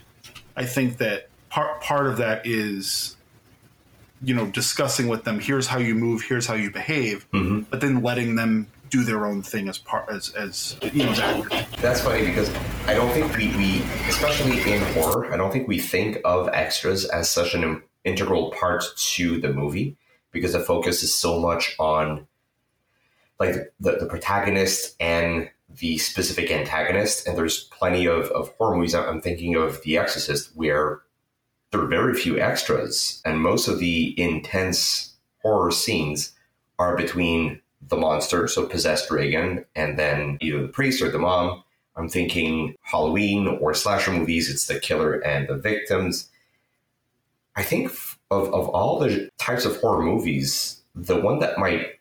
I 0.55 0.65
think 0.65 0.99
that 0.99 1.27
part 1.49 1.81
part 1.81 2.07
of 2.07 2.15
that 2.17 2.45
is, 2.47 3.17
you 4.23 4.33
know, 4.33 4.45
discussing 4.45 5.09
with 5.09 5.25
them. 5.25 5.41
Here's 5.41 5.67
how 5.67 5.79
you 5.79 5.93
move. 5.93 6.21
Here's 6.21 6.45
how 6.47 6.53
you 6.53 6.71
behave. 6.71 7.25
Mhm. 7.33 7.65
But 7.69 7.81
then 7.81 8.01
letting 8.01 8.35
them 8.35 8.67
do 8.89 9.03
their 9.03 9.25
own 9.25 9.41
thing 9.41 9.67
as 9.67 9.77
part 9.77 10.09
as 10.09 10.29
as 10.33 10.77
you 10.93 11.05
know. 11.05 11.11
as 11.11 11.19
actors. 11.19 11.81
That's 11.81 12.01
funny 12.01 12.25
because 12.25 12.49
I 12.85 12.93
don't 12.93 13.11
think 13.11 13.35
we, 13.35 13.47
we, 13.57 13.81
especially 14.09 14.59
in 14.71 14.81
horror, 14.93 15.33
I 15.33 15.37
don't 15.37 15.51
think 15.51 15.67
we 15.67 15.79
think 15.79 16.19
of 16.25 16.49
extras 16.49 17.05
as 17.05 17.29
such 17.29 17.53
an 17.53 17.81
integral 18.03 18.51
part 18.51 18.85
to 18.95 19.39
the 19.39 19.51
movie 19.51 19.97
because 20.31 20.53
the 20.53 20.59
focus 20.59 21.03
is 21.03 21.13
so 21.13 21.39
much 21.39 21.75
on 21.79 22.27
like 23.39 23.53
the, 23.79 23.97
the 23.99 24.05
protagonist 24.05 24.95
and 24.99 25.49
the 25.69 25.97
specific 25.97 26.51
antagonist. 26.51 27.27
And 27.27 27.37
there's 27.37 27.65
plenty 27.65 28.05
of, 28.05 28.25
of 28.31 28.49
horror 28.57 28.75
movies. 28.75 28.95
I'm 28.95 29.21
thinking 29.21 29.55
of 29.55 29.81
The 29.83 29.97
Exorcist 29.97 30.51
where 30.55 31.01
there 31.71 31.81
are 31.81 31.87
very 31.87 32.13
few 32.13 32.39
extras, 32.39 33.21
and 33.25 33.41
most 33.41 33.67
of 33.67 33.79
the 33.79 34.19
intense 34.19 35.15
horror 35.41 35.71
scenes 35.71 36.33
are 36.79 36.95
between 36.95 37.61
the 37.89 37.97
monster, 37.97 38.47
so 38.47 38.65
possessed 38.65 39.11
Regan, 39.11 39.65
and 39.75 39.97
then 39.97 40.37
either 40.41 40.61
the 40.61 40.67
priest 40.67 41.01
or 41.01 41.09
the 41.09 41.19
mom. 41.19 41.63
I'm 41.95 42.09
thinking 42.09 42.75
Halloween 42.81 43.47
or 43.47 43.73
slasher 43.73 44.11
movies, 44.11 44.49
it's 44.49 44.67
the 44.67 44.79
killer 44.79 45.13
and 45.15 45.47
the 45.47 45.55
victims. 45.55 46.29
I 47.55 47.63
think 47.63 47.91
of, 48.29 48.53
of 48.53 48.69
all 48.69 48.99
the 48.99 49.29
types 49.39 49.65
of 49.65 49.77
horror 49.77 50.03
movies, 50.03 50.81
the 50.93 51.19
one 51.19 51.39
that 51.39 51.57
might 51.57 51.99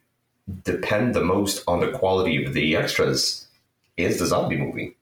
depend 0.64 1.14
the 1.14 1.25
most 1.25 1.64
on 1.66 1.81
the 1.81 1.92
quality 1.92 2.44
of 2.44 2.53
the 2.53 2.77
extras 2.77 3.46
is 3.96 4.18
the 4.18 4.27
zombie 4.27 4.59
movie. 4.59 4.96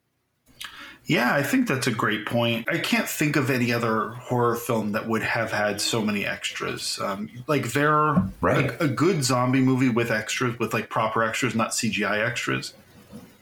Yeah, 1.06 1.34
I 1.34 1.42
think 1.42 1.68
that's 1.68 1.86
a 1.86 1.90
great 1.90 2.24
point. 2.24 2.66
I 2.68 2.78
can't 2.78 3.06
think 3.08 3.36
of 3.36 3.50
any 3.50 3.72
other 3.72 4.08
horror 4.10 4.56
film 4.56 4.92
that 4.92 5.06
would 5.06 5.22
have 5.22 5.52
had 5.52 5.80
so 5.80 6.00
many 6.00 6.24
extras. 6.24 6.98
Um, 6.98 7.28
like 7.46 7.72
there, 7.72 8.22
right. 8.40 8.70
a, 8.80 8.84
a 8.84 8.88
good 8.88 9.22
zombie 9.22 9.60
movie 9.60 9.90
with 9.90 10.10
extras, 10.10 10.58
with 10.58 10.72
like 10.72 10.88
proper 10.88 11.22
extras, 11.22 11.54
not 11.54 11.70
CGI 11.72 12.26
extras, 12.26 12.72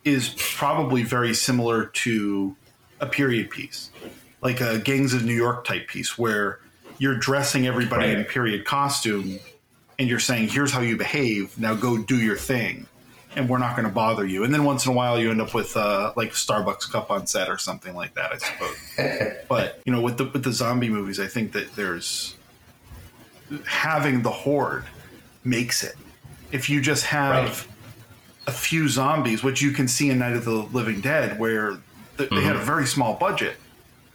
is 0.04 0.34
probably 0.38 1.04
very 1.04 1.34
similar 1.34 1.86
to 1.86 2.56
a 3.00 3.06
period 3.06 3.50
piece, 3.50 3.90
like 4.40 4.60
a 4.60 4.80
Gangs 4.80 5.14
of 5.14 5.24
New 5.24 5.34
York 5.34 5.64
type 5.64 5.86
piece, 5.86 6.18
where 6.18 6.58
you're 6.98 7.16
dressing 7.16 7.66
everybody 7.68 8.08
Right. 8.08 8.18
in 8.18 8.24
period 8.24 8.64
costume, 8.64 9.38
and 10.00 10.08
you're 10.08 10.18
saying, 10.18 10.48
"Here's 10.48 10.72
how 10.72 10.80
you 10.80 10.96
behave. 10.96 11.56
Now 11.58 11.74
go 11.74 11.96
do 11.98 12.16
your 12.16 12.36
thing." 12.36 12.86
And 13.36 13.48
we're 13.48 13.58
not 13.58 13.74
going 13.76 13.88
to 13.88 13.94
bother 13.94 14.26
you. 14.26 14.44
And 14.44 14.52
then 14.52 14.64
once 14.64 14.84
in 14.86 14.92
a 14.92 14.94
while, 14.94 15.18
you 15.18 15.30
end 15.30 15.40
up 15.40 15.54
with 15.54 15.76
uh, 15.76 16.12
like 16.16 16.30
Starbucks 16.32 16.90
cup 16.90 17.10
on 17.10 17.26
set 17.26 17.48
or 17.48 17.58
something 17.58 17.94
like 17.94 18.14
that, 18.14 18.32
I 18.32 18.38
suppose. 18.38 19.36
but 19.48 19.80
you 19.84 19.92
know, 19.92 20.00
with 20.00 20.18
the 20.18 20.24
with 20.26 20.44
the 20.44 20.52
zombie 20.52 20.88
movies, 20.90 21.18
I 21.20 21.26
think 21.26 21.52
that 21.52 21.74
there's 21.76 22.36
having 23.66 24.22
the 24.22 24.30
horde 24.30 24.84
makes 25.44 25.82
it. 25.82 25.96
If 26.52 26.68
you 26.70 26.80
just 26.80 27.04
have 27.06 27.44
Right. 27.44 27.68
a 28.46 28.52
few 28.52 28.88
zombies, 28.88 29.42
which 29.42 29.62
you 29.62 29.70
can 29.72 29.88
see 29.88 30.10
in 30.10 30.18
Night 30.18 30.34
of 30.34 30.44
the 30.44 30.50
Living 30.52 31.00
Dead, 31.00 31.38
where 31.38 31.78
th- 32.18 32.30
they 32.30 32.40
had 32.42 32.56
a 32.56 32.60
very 32.60 32.86
small 32.86 33.14
budget. 33.14 33.56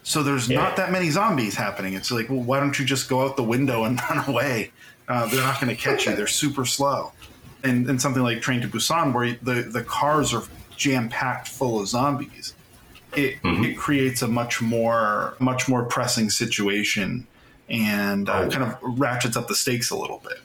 So 0.03 0.23
there's 0.23 0.47
Yeah. 0.49 0.61
not 0.61 0.75
that 0.77 0.91
many 0.91 1.09
zombies 1.09 1.55
happening. 1.55 1.93
It's 1.93 2.11
like, 2.11 2.29
well, 2.29 2.39
why 2.41 2.59
don't 2.59 2.77
you 2.79 2.85
just 2.85 3.09
go 3.09 3.25
out 3.25 3.35
the 3.35 3.43
window 3.43 3.83
and 3.83 3.99
run 4.09 4.23
away? 4.29 4.71
Uh, 5.07 5.25
they're 5.27 5.41
not 5.41 5.59
going 5.61 5.73
to 5.75 5.81
catch 5.81 6.05
you. 6.05 6.15
They're 6.15 6.27
super 6.27 6.65
slow. 6.65 7.11
And, 7.67 7.89
and 7.89 8.01
something 8.01 8.23
like 8.23 8.41
Train 8.41 8.61
to 8.61 8.67
Busan, 8.67 9.13
where 9.13 9.37
the, 9.41 9.63
the 9.69 9.83
cars 9.83 10.33
are 10.33 10.43
jam 10.75 11.09
packed 11.09 11.47
full 11.47 11.79
of 11.81 11.87
zombies, 11.87 12.53
it, 13.15 13.37
it 13.43 13.77
creates 13.77 14.21
a 14.21 14.27
much 14.27 14.61
more 14.61 15.35
much 15.39 15.67
more 15.67 15.83
pressing 15.85 16.29
situation 16.29 17.25
and 17.69 18.29
uh, 18.29 18.43
Oh. 18.45 18.49
kind 18.49 18.63
of 18.63 18.77
ratchets 18.81 19.35
up 19.35 19.47
the 19.47 19.55
stakes 19.55 19.89
a 19.89 19.95
little 19.97 20.21
bit. 20.23 20.39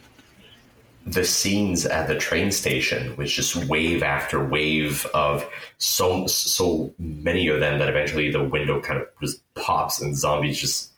the 1.06 1.24
scenes 1.24 1.84
at 1.84 2.06
the 2.08 2.16
train 2.16 2.50
station 2.52 3.14
was 3.16 3.32
just 3.32 3.56
wave 3.66 4.02
after 4.02 4.44
wave 4.44 5.04
of 5.14 5.44
so 5.78 6.26
so 6.28 6.94
many 6.98 7.48
of 7.48 7.58
them 7.60 7.78
that 7.80 7.88
eventually 7.88 8.30
the 8.30 8.42
window 8.42 8.80
kind 8.80 9.00
of 9.00 9.06
just 9.20 9.42
pops 9.54 10.00
and 10.00 10.16
zombies 10.16 10.58
just 10.60 10.92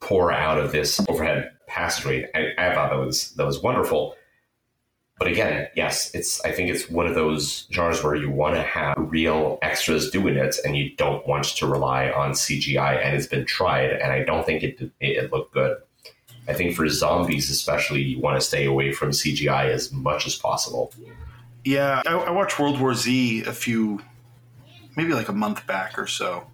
pour 0.00 0.32
out 0.32 0.58
of 0.58 0.72
this 0.72 1.00
overhead 1.08 1.50
passageway. 1.68 2.26
I, 2.34 2.52
I 2.58 2.74
thought 2.74 2.90
that 2.90 2.98
was 2.98 3.32
that 3.32 3.46
was 3.46 3.62
wonderful. 3.62 4.16
But 5.22 5.30
again, 5.30 5.68
yes, 5.76 6.12
it's 6.14 6.44
I 6.44 6.50
think 6.50 6.68
it's 6.68 6.90
one 6.90 7.06
of 7.06 7.14
those 7.14 7.68
genres 7.70 8.02
where 8.02 8.16
you 8.16 8.28
want 8.28 8.56
to 8.56 8.62
have 8.62 8.96
real 8.98 9.60
extras 9.62 10.10
doing 10.10 10.34
it, 10.36 10.56
and 10.64 10.76
you 10.76 10.96
don't 10.96 11.24
want 11.28 11.44
to 11.44 11.66
rely 11.68 12.10
on 12.10 12.32
CGI. 12.32 13.00
And 13.04 13.14
it's 13.14 13.28
been 13.28 13.46
tried, 13.46 13.92
and 13.92 14.10
I 14.10 14.24
don't 14.24 14.44
think 14.44 14.64
it 14.64 14.80
it, 14.80 14.92
it 15.00 15.32
looked 15.32 15.54
good. 15.54 15.76
I 16.48 16.54
think 16.54 16.74
for 16.74 16.88
zombies, 16.88 17.50
especially, 17.50 18.02
you 18.02 18.18
want 18.18 18.40
to 18.40 18.44
stay 18.44 18.64
away 18.64 18.90
from 18.90 19.10
CGI 19.10 19.68
as 19.70 19.92
much 19.92 20.26
as 20.26 20.34
possible. 20.34 20.92
Yeah, 21.64 22.02
I, 22.04 22.14
I 22.14 22.30
watched 22.30 22.58
World 22.58 22.80
War 22.80 22.92
Z 22.92 23.44
a 23.44 23.52
few, 23.52 24.02
maybe 24.96 25.12
like 25.14 25.28
a 25.28 25.32
month 25.32 25.68
back 25.68 26.00
or 26.00 26.08
so, 26.08 26.48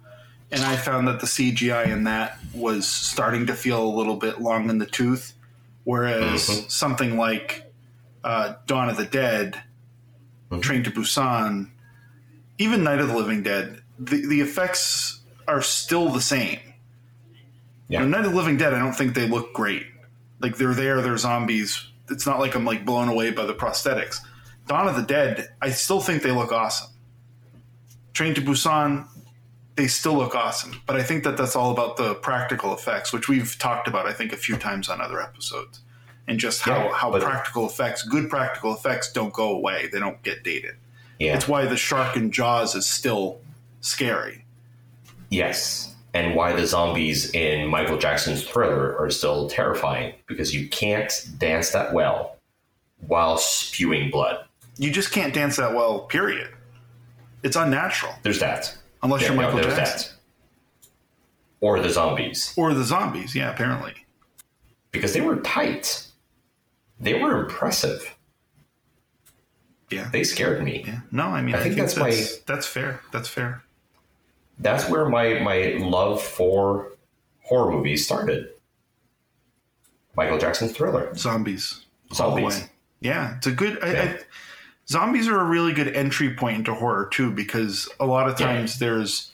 and 0.51 0.61
I 0.61 0.75
found 0.75 1.07
that 1.07 1.21
the 1.21 1.25
CGI 1.25 1.87
in 1.87 2.03
that 2.03 2.37
was 2.53 2.87
starting 2.87 3.47
to 3.47 3.55
feel 3.55 3.81
a 3.83 3.89
little 3.97 4.17
bit 4.17 4.39
long 4.41 4.69
in 4.69 4.77
the 4.77 4.85
tooth, 4.85 5.33
whereas 5.85 6.47
Mhm. 6.47 6.69
something 6.69 7.17
like 7.17 7.65
uh, 8.23 8.53
Dawn 8.65 8.89
of 8.89 8.97
the 8.97 9.05
Dead, 9.05 9.63
Mhm. 10.51 10.61
Train 10.63 10.83
to 10.83 10.91
Busan, 10.91 11.69
even 12.57 12.83
Night 12.83 12.99
of 12.99 13.07
the 13.07 13.15
Living 13.15 13.43
Dead, 13.43 13.81
the, 13.99 14.25
the 14.25 14.41
effects 14.41 15.19
are 15.47 15.61
still 15.61 16.09
the 16.09 16.21
same. 16.21 16.59
Yeah. 17.87 17.99
You 18.01 18.09
know, 18.09 18.17
Night 18.17 18.25
of 18.25 18.31
the 18.31 18.37
Living 18.37 18.57
Dead, 18.57 18.73
I 18.73 18.79
don't 18.79 18.93
think 18.93 19.13
they 19.13 19.27
look 19.27 19.53
great. 19.53 19.85
Like 20.39 20.57
they're 20.57 20.73
there, 20.73 21.01
they're 21.01 21.17
zombies. 21.17 21.85
It's 22.09 22.25
not 22.25 22.39
like 22.39 22.55
I'm 22.55 22.65
like 22.65 22.85
blown 22.85 23.09
away 23.09 23.29
by 23.31 23.45
the 23.45 23.53
prosthetics. 23.53 24.17
Dawn 24.67 24.87
of 24.87 24.95
the 24.95 25.03
Dead, 25.03 25.49
I 25.61 25.69
still 25.71 26.01
think 26.01 26.23
they 26.23 26.31
look 26.31 26.51
awesome. 26.51 26.89
Train 28.13 28.33
to 28.35 28.41
Busan, 28.41 29.07
they 29.75 29.87
still 29.87 30.15
look 30.15 30.35
awesome. 30.35 30.81
But 30.85 30.95
I 30.95 31.03
think 31.03 31.23
that 31.23 31.37
that's 31.37 31.55
all 31.55 31.71
about 31.71 31.97
the 31.97 32.15
practical 32.15 32.73
effects, 32.73 33.13
which 33.13 33.29
we've 33.29 33.57
talked 33.59 33.87
about, 33.87 34.05
I 34.07 34.13
think, 34.13 34.33
a 34.33 34.37
few 34.37 34.57
times 34.57 34.89
on 34.89 34.99
other 34.99 35.21
episodes. 35.21 35.81
And 36.29 36.39
just 36.39 36.61
how, 36.61 36.85
Yeah, 36.85 36.93
how 36.93 37.19
practical 37.19 37.65
effects, 37.65 38.03
good 38.03 38.29
practical 38.29 38.73
effects, 38.73 39.11
don't 39.11 39.33
go 39.33 39.49
away. 39.55 39.89
They 39.91 39.99
don't 39.99 40.21
get 40.23 40.43
dated. 40.43 40.75
Yeah. 41.19 41.35
It's 41.35 41.47
why 41.47 41.65
the 41.65 41.75
shark 41.75 42.15
in 42.15 42.31
Jaws 42.31 42.75
is 42.75 42.85
still 42.85 43.41
scary. 43.81 44.45
Yes. 45.29 45.95
And 46.13 46.35
why 46.35 46.53
the 46.53 46.65
zombies 46.65 47.31
in 47.31 47.67
Michael 47.67 47.97
Jackson's 47.97 48.43
thriller 48.43 48.97
are 48.99 49.09
still 49.11 49.49
terrifying 49.49 50.13
because 50.27 50.55
you 50.55 50.67
can't 50.69 51.11
dance 51.37 51.71
that 51.71 51.93
well 51.93 52.37
while 53.07 53.37
spewing 53.37 54.09
blood. 54.09 54.45
You 54.77 54.91
just 54.91 55.11
can't 55.11 55.33
dance 55.33 55.57
that 55.57 55.73
well, 55.75 56.01
period. 56.01 56.49
It's 57.43 57.55
unnatural. 57.55 58.13
There's 58.23 58.39
that. 58.39 58.75
Unless 59.03 59.21
you're 59.23 59.31
no, 59.31 59.41
Michael 59.43 59.59
there's 59.61 59.75
Jackson. 59.75 60.11
that. 60.11 60.87
Or 61.61 61.79
the 61.79 61.89
zombies 61.89 62.53
Or 62.57 62.73
the 62.73 62.83
zombies, 62.83 63.35
yeah, 63.35 63.51
apparently. 63.51 63.93
because 64.91 65.13
they 65.13 65.21
were 65.21 65.37
tight. 65.37 66.05
They 66.99 67.13
were 67.13 67.43
impressive. 67.43 68.15
Yeah. 69.89 70.09
They 70.11 70.23
scared 70.23 70.63
me. 70.63 70.83
Yeah. 70.85 70.99
No, 71.11 71.23
I 71.27 71.41
mean, 71.41 71.55
I 71.55 71.59
I, 71.59 71.63
think 71.63 71.75
think, 71.75 71.87
that's 71.87 71.95
that's, 71.95 72.31
my- 72.47 72.53
that's 72.53 72.67
fair. 72.67 73.01
That's 73.11 73.27
fair. 73.27 73.63
That's 74.59 74.89
where 74.89 75.07
my, 75.07 75.39
my 75.39 75.77
love 75.79 76.21
for 76.21 76.91
horror 77.43 77.71
movies 77.71 78.05
started. 78.05 78.49
Michael 80.15 80.37
Jackson's 80.37 80.73
thriller. 80.73 81.13
Zombies. 81.15 81.85
Zombies. 82.13 82.67
Yeah, 82.99 83.37
it's 83.37 83.47
a 83.47 83.51
good. 83.51 83.81
I, 83.83 83.93
Yeah. 83.93 84.01
I, 84.03 84.19
zombies 84.87 85.27
are 85.29 85.39
a 85.39 85.45
really 85.45 85.71
good 85.71 85.87
entry 85.87 86.33
point 86.35 86.57
into 86.57 86.73
horror 86.73 87.07
too, 87.09 87.31
because 87.31 87.87
a 87.99 88.05
lot 88.05 88.27
of 88.29 88.37
Yeah. 88.39 88.47
times 88.47 88.79
there's 88.79 89.31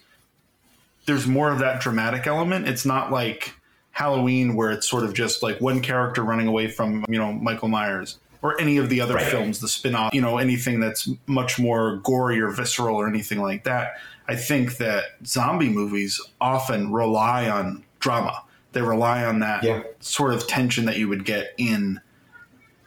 there's 1.07 1.25
more 1.27 1.51
of 1.51 1.59
that 1.59 1.81
dramatic 1.81 2.27
element. 2.27 2.67
It's 2.67 2.85
not 2.85 3.11
like 3.11 3.55
Halloween 3.95 4.55
where 4.57 4.71
it's 4.71 4.87
sort 4.89 5.05
of 5.05 5.13
just 5.13 5.41
like 5.41 5.61
one 5.61 5.79
character 5.81 6.21
running 6.21 6.47
away 6.47 6.67
from 6.69 7.05
you 7.07 7.17
know 7.17 7.31
Michael 7.31 7.69
Myers 7.69 8.19
or 8.41 8.59
any 8.59 8.75
of 8.77 8.89
the 8.89 8.99
other 8.99 9.15
Right. 9.15 9.25
films, 9.25 9.59
the 9.61 9.69
spin-off, 9.69 10.13
you 10.13 10.19
know, 10.21 10.37
anything 10.37 10.81
that's 10.81 11.09
much 11.27 11.57
more 11.57 11.95
gory 12.03 12.39
or 12.41 12.49
visceral 12.49 12.97
or 12.97 13.07
anything 13.07 13.41
like 13.41 13.63
that. 13.63 13.93
I 14.27 14.35
think 14.35 14.77
that 14.77 15.05
zombie 15.25 15.69
movies 15.69 16.19
often 16.41 16.91
rely 16.91 17.49
on 17.49 17.83
drama. 17.99 18.43
They 18.73 18.81
rely 18.81 19.23
on 19.23 19.39
that 19.39 19.63
Yeah. 19.63 19.81
sort 20.01 20.33
of 20.33 20.45
tension 20.45 20.85
that 20.85 20.97
you 20.97 21.07
would 21.07 21.23
get 21.25 21.53
in 21.57 22.01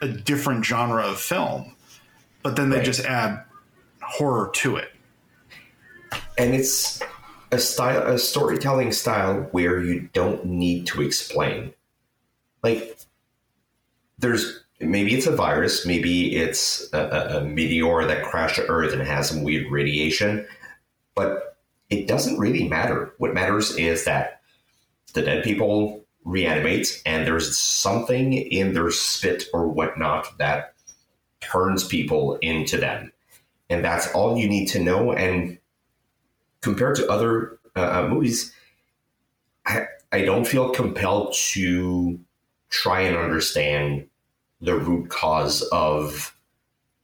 a 0.02 0.06
different 0.08 0.64
genre 0.64 1.02
of 1.04 1.18
film, 1.18 1.74
but 2.42 2.54
then 2.54 2.68
they 2.68 2.76
Right. 2.76 2.84
just 2.86 3.04
add 3.06 3.42
horror 4.02 4.50
to 4.56 4.76
it. 4.76 4.92
and 6.36 6.54
it's 6.54 7.00
a 7.50 7.58
style 7.58 8.06
a 8.06 8.18
storytelling 8.18 8.92
style 8.92 9.48
where 9.52 9.82
you 9.82 10.08
don't 10.12 10.44
need 10.44 10.86
to 10.86 11.02
explain. 11.02 11.72
Like 12.62 12.98
there's 14.18 14.64
maybe 14.80 15.14
it's 15.14 15.26
a 15.26 15.34
virus 15.34 15.84
maybe 15.84 16.36
it's 16.36 16.88
a, 16.92 16.98
a, 16.98 17.38
a 17.38 17.44
meteor 17.44 18.04
that 18.06 18.24
crashed 18.24 18.56
to 18.56 18.66
earth 18.66 18.92
and 18.92 19.02
has 19.02 19.28
some 19.28 19.42
weird 19.42 19.70
radiation 19.72 20.46
but 21.16 21.56
it 21.90 22.06
doesn't 22.06 22.38
really 22.38 22.68
matter. 22.68 23.12
What 23.18 23.34
matters 23.34 23.76
is 23.76 24.04
that 24.04 24.40
the 25.14 25.22
dead 25.22 25.42
people 25.42 26.04
reanimate 26.24 27.02
and 27.06 27.26
there's 27.26 27.58
something 27.58 28.34
in 28.34 28.74
their 28.74 28.90
spit 28.90 29.44
or 29.52 29.66
whatnot 29.66 30.38
that 30.38 30.74
turns 31.40 31.86
people 31.86 32.36
into 32.42 32.76
them. 32.76 33.12
And 33.70 33.84
that's 33.84 34.12
all 34.12 34.38
you 34.38 34.48
need 34.48 34.66
to 34.68 34.80
know 34.80 35.12
and 35.12 35.57
compared 36.60 36.96
to 36.96 37.10
other 37.10 37.58
uh, 37.76 38.04
uh, 38.04 38.08
movies, 38.08 38.52
I, 39.66 39.86
I 40.12 40.22
don't 40.22 40.46
feel 40.46 40.70
compelled 40.70 41.34
to 41.52 42.18
try 42.70 43.00
and 43.00 43.16
understand 43.16 44.06
the 44.60 44.74
root 44.74 45.08
cause 45.08 45.62
of 45.72 46.36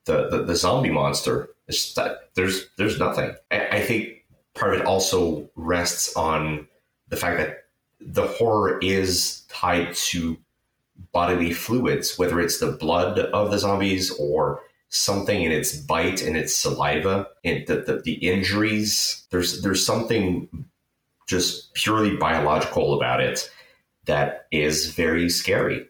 the, 0.05 0.29
the, 0.29 0.45
the 0.45 0.57
zombie 0.57 0.91
monster. 0.91 1.51
That 1.97 2.31
there's 2.35 2.67
there's 2.77 2.99
nothing. 2.99 3.35
I, 3.51 3.69
I 3.69 3.81
think 3.81 4.25
part 4.55 4.75
of 4.75 4.81
it 4.81 4.87
also 4.87 5.49
rests 5.57 6.15
on 6.15 6.69
the 7.09 7.17
fact 7.17 7.39
that 7.39 7.65
the 8.01 8.27
horror 8.27 8.79
is 8.81 9.43
tied 9.49 9.95
to 9.95 10.37
bodily 11.13 11.53
fluids, 11.53 12.19
whether 12.19 12.41
it's 12.41 12.59
the 12.59 12.73
blood 12.73 13.19
of 13.19 13.51
the 13.51 13.59
zombies 13.59 14.11
or 14.19 14.61
something 14.95 15.43
in 15.43 15.53
its 15.53 15.77
bite 15.77 16.23
and 16.23 16.37
its 16.37 16.55
saliva 16.55 17.27
and 17.45 17.67
the, 17.67 17.77
the, 17.77 18.01
the 18.05 18.15
injuries. 18.15 19.27
There's 19.31 19.63
there's 19.63 19.85
something 19.85 20.67
just 21.27 21.75
purely 21.75 22.17
biological 22.17 22.95
about 22.95 23.21
it 23.21 23.51
that 24.07 24.47
is 24.51 24.91
very 24.95 25.29
scary. 25.31 25.89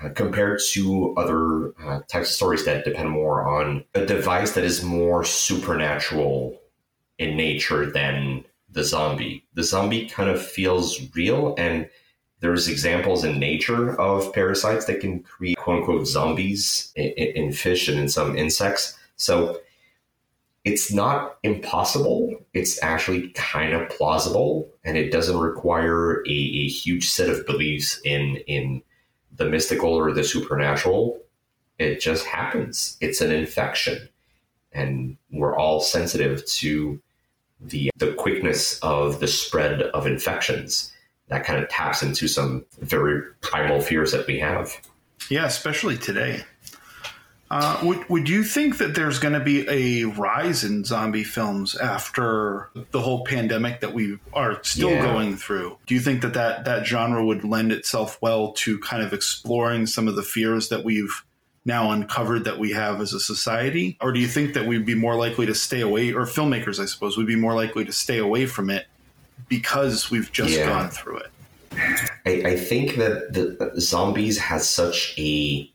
Uh, 0.00 0.10
compared 0.10 0.60
to 0.60 1.12
other 1.16 1.74
uh, 1.82 2.00
types 2.06 2.28
of 2.28 2.36
stories 2.36 2.64
that 2.64 2.84
depend 2.84 3.10
more 3.10 3.48
on 3.48 3.84
a 3.94 4.06
device 4.06 4.52
that 4.52 4.62
is 4.62 4.84
more 4.84 5.24
supernatural 5.24 6.56
in 7.18 7.36
nature 7.36 7.90
than 7.90 8.44
the 8.70 8.84
zombie. 8.84 9.44
The 9.54 9.64
zombie 9.64 10.08
kind 10.08 10.30
of 10.30 10.40
feels 10.40 11.00
real, 11.16 11.56
and 11.58 11.90
there's 12.40 12.68
examples 12.68 13.24
in 13.24 13.38
nature 13.38 14.00
of 14.00 14.32
parasites 14.32 14.84
that 14.86 15.00
can 15.00 15.20
create 15.20 15.56
quote 15.56 15.80
unquote 15.80 16.06
zombies 16.06 16.92
in, 16.94 17.10
in 17.10 17.52
fish 17.52 17.88
and 17.88 17.98
in 17.98 18.08
some 18.08 18.36
insects. 18.36 18.96
So 19.16 19.60
it's 20.64 20.92
not 20.92 21.38
impossible. 21.42 22.36
It's 22.52 22.82
actually 22.82 23.30
kind 23.30 23.72
of 23.72 23.88
plausible, 23.88 24.70
and 24.84 24.96
it 24.96 25.10
doesn't 25.10 25.38
require 25.38 26.20
a, 26.26 26.30
a 26.30 26.68
huge 26.68 27.08
set 27.08 27.28
of 27.28 27.46
beliefs 27.46 28.00
in 28.04 28.36
in 28.46 28.82
the 29.36 29.46
mystical 29.46 29.92
or 29.92 30.12
the 30.12 30.24
supernatural. 30.24 31.18
It 31.78 32.00
just 32.00 32.26
happens. 32.26 32.96
It's 33.00 33.20
an 33.20 33.32
infection, 33.32 34.08
and 34.72 35.16
we're 35.30 35.56
all 35.56 35.80
sensitive 35.80 36.44
to 36.46 37.00
the 37.60 37.90
the 37.96 38.12
quickness 38.14 38.78
of 38.80 39.20
the 39.20 39.28
spread 39.28 39.82
of 39.82 40.06
infections. 40.06 40.92
That 41.28 41.44
kind 41.44 41.62
of 41.62 41.68
taps 41.68 42.02
into 42.02 42.26
some 42.26 42.64
very 42.78 43.22
primal 43.40 43.80
fears 43.80 44.12
that 44.12 44.26
we 44.26 44.38
have. 44.38 44.80
Yeah, 45.30 45.46
especially 45.46 45.98
today. 45.98 46.42
Uh, 47.50 47.80
would 47.82 48.08
would 48.10 48.28
you 48.28 48.42
think 48.42 48.76
that 48.76 48.94
there's 48.94 49.18
going 49.18 49.32
to 49.32 49.40
be 49.40 49.66
a 49.68 50.04
rise 50.04 50.64
in 50.64 50.84
zombie 50.84 51.24
films 51.24 51.74
after 51.76 52.68
the 52.90 53.00
whole 53.00 53.24
pandemic 53.24 53.80
that 53.80 53.94
we 53.94 54.18
are 54.34 54.62
still 54.62 54.90
yeah. 54.90 55.02
going 55.02 55.36
through? 55.36 55.78
Do 55.86 55.94
you 55.94 56.00
think 56.00 56.20
that, 56.22 56.34
that 56.34 56.66
that 56.66 56.86
genre 56.86 57.24
would 57.24 57.44
lend 57.44 57.72
itself 57.72 58.18
well 58.20 58.52
to 58.52 58.78
kind 58.80 59.02
of 59.02 59.14
exploring 59.14 59.86
some 59.86 60.08
of 60.08 60.16
the 60.16 60.22
fears 60.22 60.68
that 60.68 60.84
we've 60.84 61.24
now 61.64 61.90
uncovered 61.90 62.44
that 62.44 62.58
we 62.58 62.72
have 62.72 63.00
as 63.00 63.14
a 63.14 63.20
society? 63.20 63.96
Or 64.02 64.12
do 64.12 64.20
you 64.20 64.28
think 64.28 64.52
that 64.52 64.66
we'd 64.66 64.84
be 64.84 64.94
more 64.94 65.14
likely 65.14 65.46
to 65.46 65.54
stay 65.54 65.80
away, 65.80 66.12
or 66.12 66.26
filmmakers, 66.26 66.78
I 66.78 66.84
suppose, 66.84 67.16
would 67.16 67.26
be 67.26 67.36
more 67.36 67.54
likely 67.54 67.86
to 67.86 67.92
stay 67.92 68.18
away 68.18 68.44
from 68.44 68.68
it 68.68 68.86
because 69.48 70.10
we've 70.10 70.30
just 70.32 70.56
yeah. 70.56 70.66
gone 70.66 70.90
through 70.90 71.18
it? 71.18 71.30
I, 72.26 72.50
I 72.50 72.56
think 72.56 72.96
that 72.96 73.32
the 73.32 73.80
zombies 73.80 74.38
has 74.38 74.68
such 74.68 75.14
a 75.18 75.70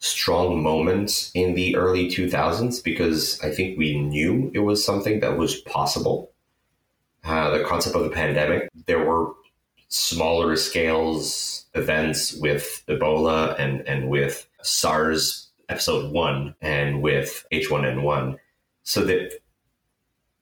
strong 0.00 0.62
moment 0.62 1.30
in 1.34 1.54
the 1.54 1.76
early 1.76 2.08
2000s 2.08 2.82
because 2.82 3.40
I 3.42 3.50
think 3.50 3.78
we 3.78 3.98
knew 3.98 4.50
it 4.54 4.60
was 4.60 4.84
something 4.84 5.20
that 5.20 5.36
was 5.36 5.56
possible. 5.62 6.32
Uh, 7.22 7.50
the 7.50 7.64
concept 7.64 7.94
of 7.96 8.04
the 8.04 8.10
pandemic, 8.10 8.70
there 8.86 9.04
were 9.04 9.32
smaller 9.88 10.56
scales 10.56 11.66
events 11.74 12.34
with 12.34 12.82
Ebola 12.88 13.58
and, 13.58 13.86
and 13.86 14.08
with 14.08 14.48
SARS 14.62 15.48
episode 15.68 16.12
one 16.12 16.54
and 16.62 17.02
with 17.02 17.44
H1N1. 17.52 18.38
So 18.84 19.04
that 19.04 19.39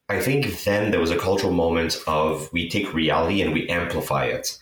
I 0.09 0.21
think 0.21 0.65
then 0.65 0.91
there 0.91 1.01
was 1.01 1.11
a 1.11 1.19
cultural 1.19 1.53
moment 1.53 2.03
of 2.07 2.51
we 2.53 2.69
take 2.69 2.95
reality 2.95 3.43
and 3.43 3.53
we 3.53 3.69
amplify 3.69 4.25
it. 4.25 4.59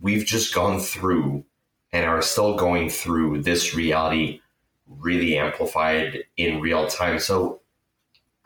We've 0.00 0.24
just 0.24 0.54
gone 0.54 0.80
through 0.80 1.44
and 1.92 2.06
are 2.06 2.22
still 2.22 2.56
going 2.56 2.88
through 2.88 3.42
this 3.42 3.74
reality 3.74 4.40
really 4.86 5.36
amplified 5.36 6.24
in 6.36 6.60
real 6.60 6.86
time. 6.86 7.18
So 7.18 7.60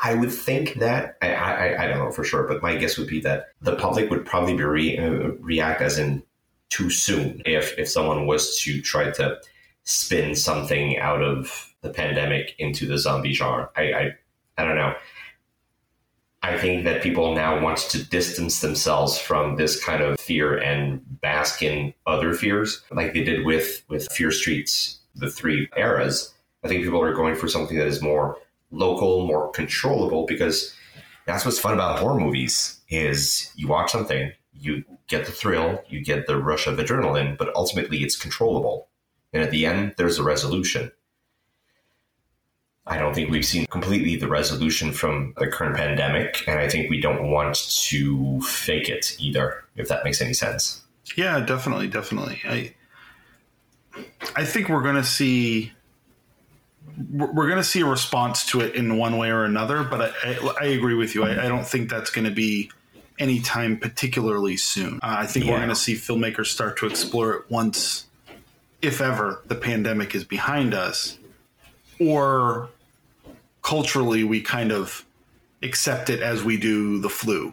I 0.00 0.14
would 0.14 0.32
think 0.32 0.74
that 0.74 1.16
I, 1.22 1.32
I, 1.32 1.84
I 1.84 1.86
don't 1.86 1.98
know 1.98 2.10
for 2.10 2.24
sure, 2.24 2.48
but 2.48 2.62
my 2.62 2.76
guess 2.76 2.98
would 2.98 3.06
be 3.06 3.20
that 3.20 3.50
the 3.60 3.76
public 3.76 4.10
would 4.10 4.26
probably 4.26 4.56
be 4.56 4.64
re, 4.64 4.98
uh, 4.98 5.32
react 5.38 5.80
as 5.80 5.98
in 5.98 6.24
too 6.70 6.90
soon 6.90 7.42
if 7.44 7.78
if 7.78 7.88
someone 7.88 8.26
was 8.26 8.58
to 8.60 8.80
try 8.80 9.10
to 9.10 9.38
spin 9.84 10.34
something 10.34 10.98
out 10.98 11.22
of 11.22 11.72
the 11.82 11.90
pandemic 11.90 12.54
into 12.58 12.86
the 12.86 12.98
zombie 12.98 13.34
genre. 13.34 13.70
I 13.76 13.82
I, 13.92 14.16
I 14.58 14.64
don't 14.64 14.76
know. 14.76 14.94
I 16.44 16.58
think 16.58 16.84
that 16.84 17.02
people 17.02 17.34
now 17.34 17.62
want 17.62 17.78
to 17.78 18.02
distance 18.02 18.60
themselves 18.60 19.16
from 19.16 19.56
this 19.56 19.82
kind 19.82 20.02
of 20.02 20.18
fear 20.18 20.58
and 20.58 21.00
bask 21.20 21.62
in 21.62 21.94
other 22.06 22.34
fears, 22.34 22.82
like 22.90 23.14
they 23.14 23.22
did 23.22 23.46
with 23.46 23.84
with 23.88 24.10
Fear 24.10 24.32
Streets, 24.32 24.98
the 25.14 25.30
three 25.30 25.68
eras. 25.76 26.34
I 26.64 26.68
think 26.68 26.82
people 26.82 27.02
are 27.02 27.14
going 27.14 27.36
for 27.36 27.48
something 27.48 27.78
that 27.78 27.86
is 27.86 28.02
more 28.02 28.38
local, 28.72 29.26
more 29.26 29.50
controllable, 29.52 30.26
because 30.26 30.74
that's 31.26 31.44
what's 31.44 31.58
fun 31.60 31.74
about 31.74 32.00
horror 32.00 32.18
movies 32.18 32.80
is 32.88 33.52
you 33.54 33.68
watch 33.68 33.92
something, 33.92 34.32
you 34.52 34.84
get 35.06 35.26
the 35.26 35.32
thrill, 35.32 35.82
you 35.88 36.04
get 36.04 36.26
the 36.26 36.36
rush 36.36 36.66
of 36.66 36.78
adrenaline, 36.78 37.38
but 37.38 37.54
ultimately 37.54 37.98
it's 37.98 38.16
controllable. 38.16 38.88
And 39.32 39.42
at 39.42 39.50
the 39.50 39.64
end, 39.66 39.94
there's 39.96 40.18
a 40.18 40.24
resolution. 40.24 40.90
I 42.86 42.98
don't 42.98 43.14
think 43.14 43.30
we've 43.30 43.44
seen 43.44 43.66
completely 43.66 44.16
the 44.16 44.26
resolution 44.26 44.92
from 44.92 45.34
the 45.38 45.46
current 45.46 45.76
pandemic, 45.76 46.42
and 46.48 46.58
I 46.58 46.68
think 46.68 46.90
we 46.90 47.00
don't 47.00 47.30
want 47.30 47.54
to 47.54 48.40
fake 48.40 48.88
it 48.88 49.16
either, 49.20 49.64
if 49.76 49.88
that 49.88 50.04
makes 50.04 50.20
any 50.20 50.34
sense. 50.34 50.82
Yeah, 51.16 51.40
definitely, 51.40 51.86
definitely. 51.88 52.40
I 52.44 52.74
I 54.34 54.44
think 54.44 54.68
we're 54.68 54.82
going 54.82 54.96
to 54.96 55.04
see 55.04 55.72
we're 57.10 57.46
going 57.46 57.56
to 57.58 57.64
see 57.64 57.80
a 57.80 57.86
response 57.86 58.44
to 58.46 58.60
it 58.60 58.74
in 58.74 58.96
one 58.96 59.16
way 59.16 59.30
or 59.30 59.44
another, 59.44 59.84
but 59.84 60.14
I, 60.24 60.30
I, 60.30 60.54
I 60.62 60.64
agree 60.66 60.94
with 60.94 61.14
you. 61.14 61.24
I, 61.24 61.44
I 61.44 61.48
don't 61.48 61.66
think 61.66 61.88
that's 61.88 62.10
going 62.10 62.24
to 62.24 62.30
be 62.30 62.70
anytime 63.18 63.78
particularly 63.78 64.56
soon. 64.56 64.96
Uh, 64.96 65.16
I 65.20 65.26
think 65.26 65.44
yeah. 65.44 65.52
we're 65.52 65.58
going 65.58 65.68
to 65.68 65.74
see 65.74 65.94
filmmakers 65.94 66.46
start 66.46 66.78
to 66.78 66.86
explore 66.86 67.34
it 67.34 67.50
once, 67.50 68.06
if 68.82 69.00
ever, 69.00 69.42
the 69.46 69.54
pandemic 69.54 70.14
is 70.14 70.24
behind 70.24 70.74
us 70.74 71.18
or 72.08 72.68
culturally 73.62 74.24
we 74.24 74.40
kind 74.40 74.72
of 74.72 75.04
accept 75.62 76.10
it 76.10 76.20
as 76.20 76.42
we 76.42 76.56
do 76.56 76.98
the 77.00 77.08
flu. 77.08 77.52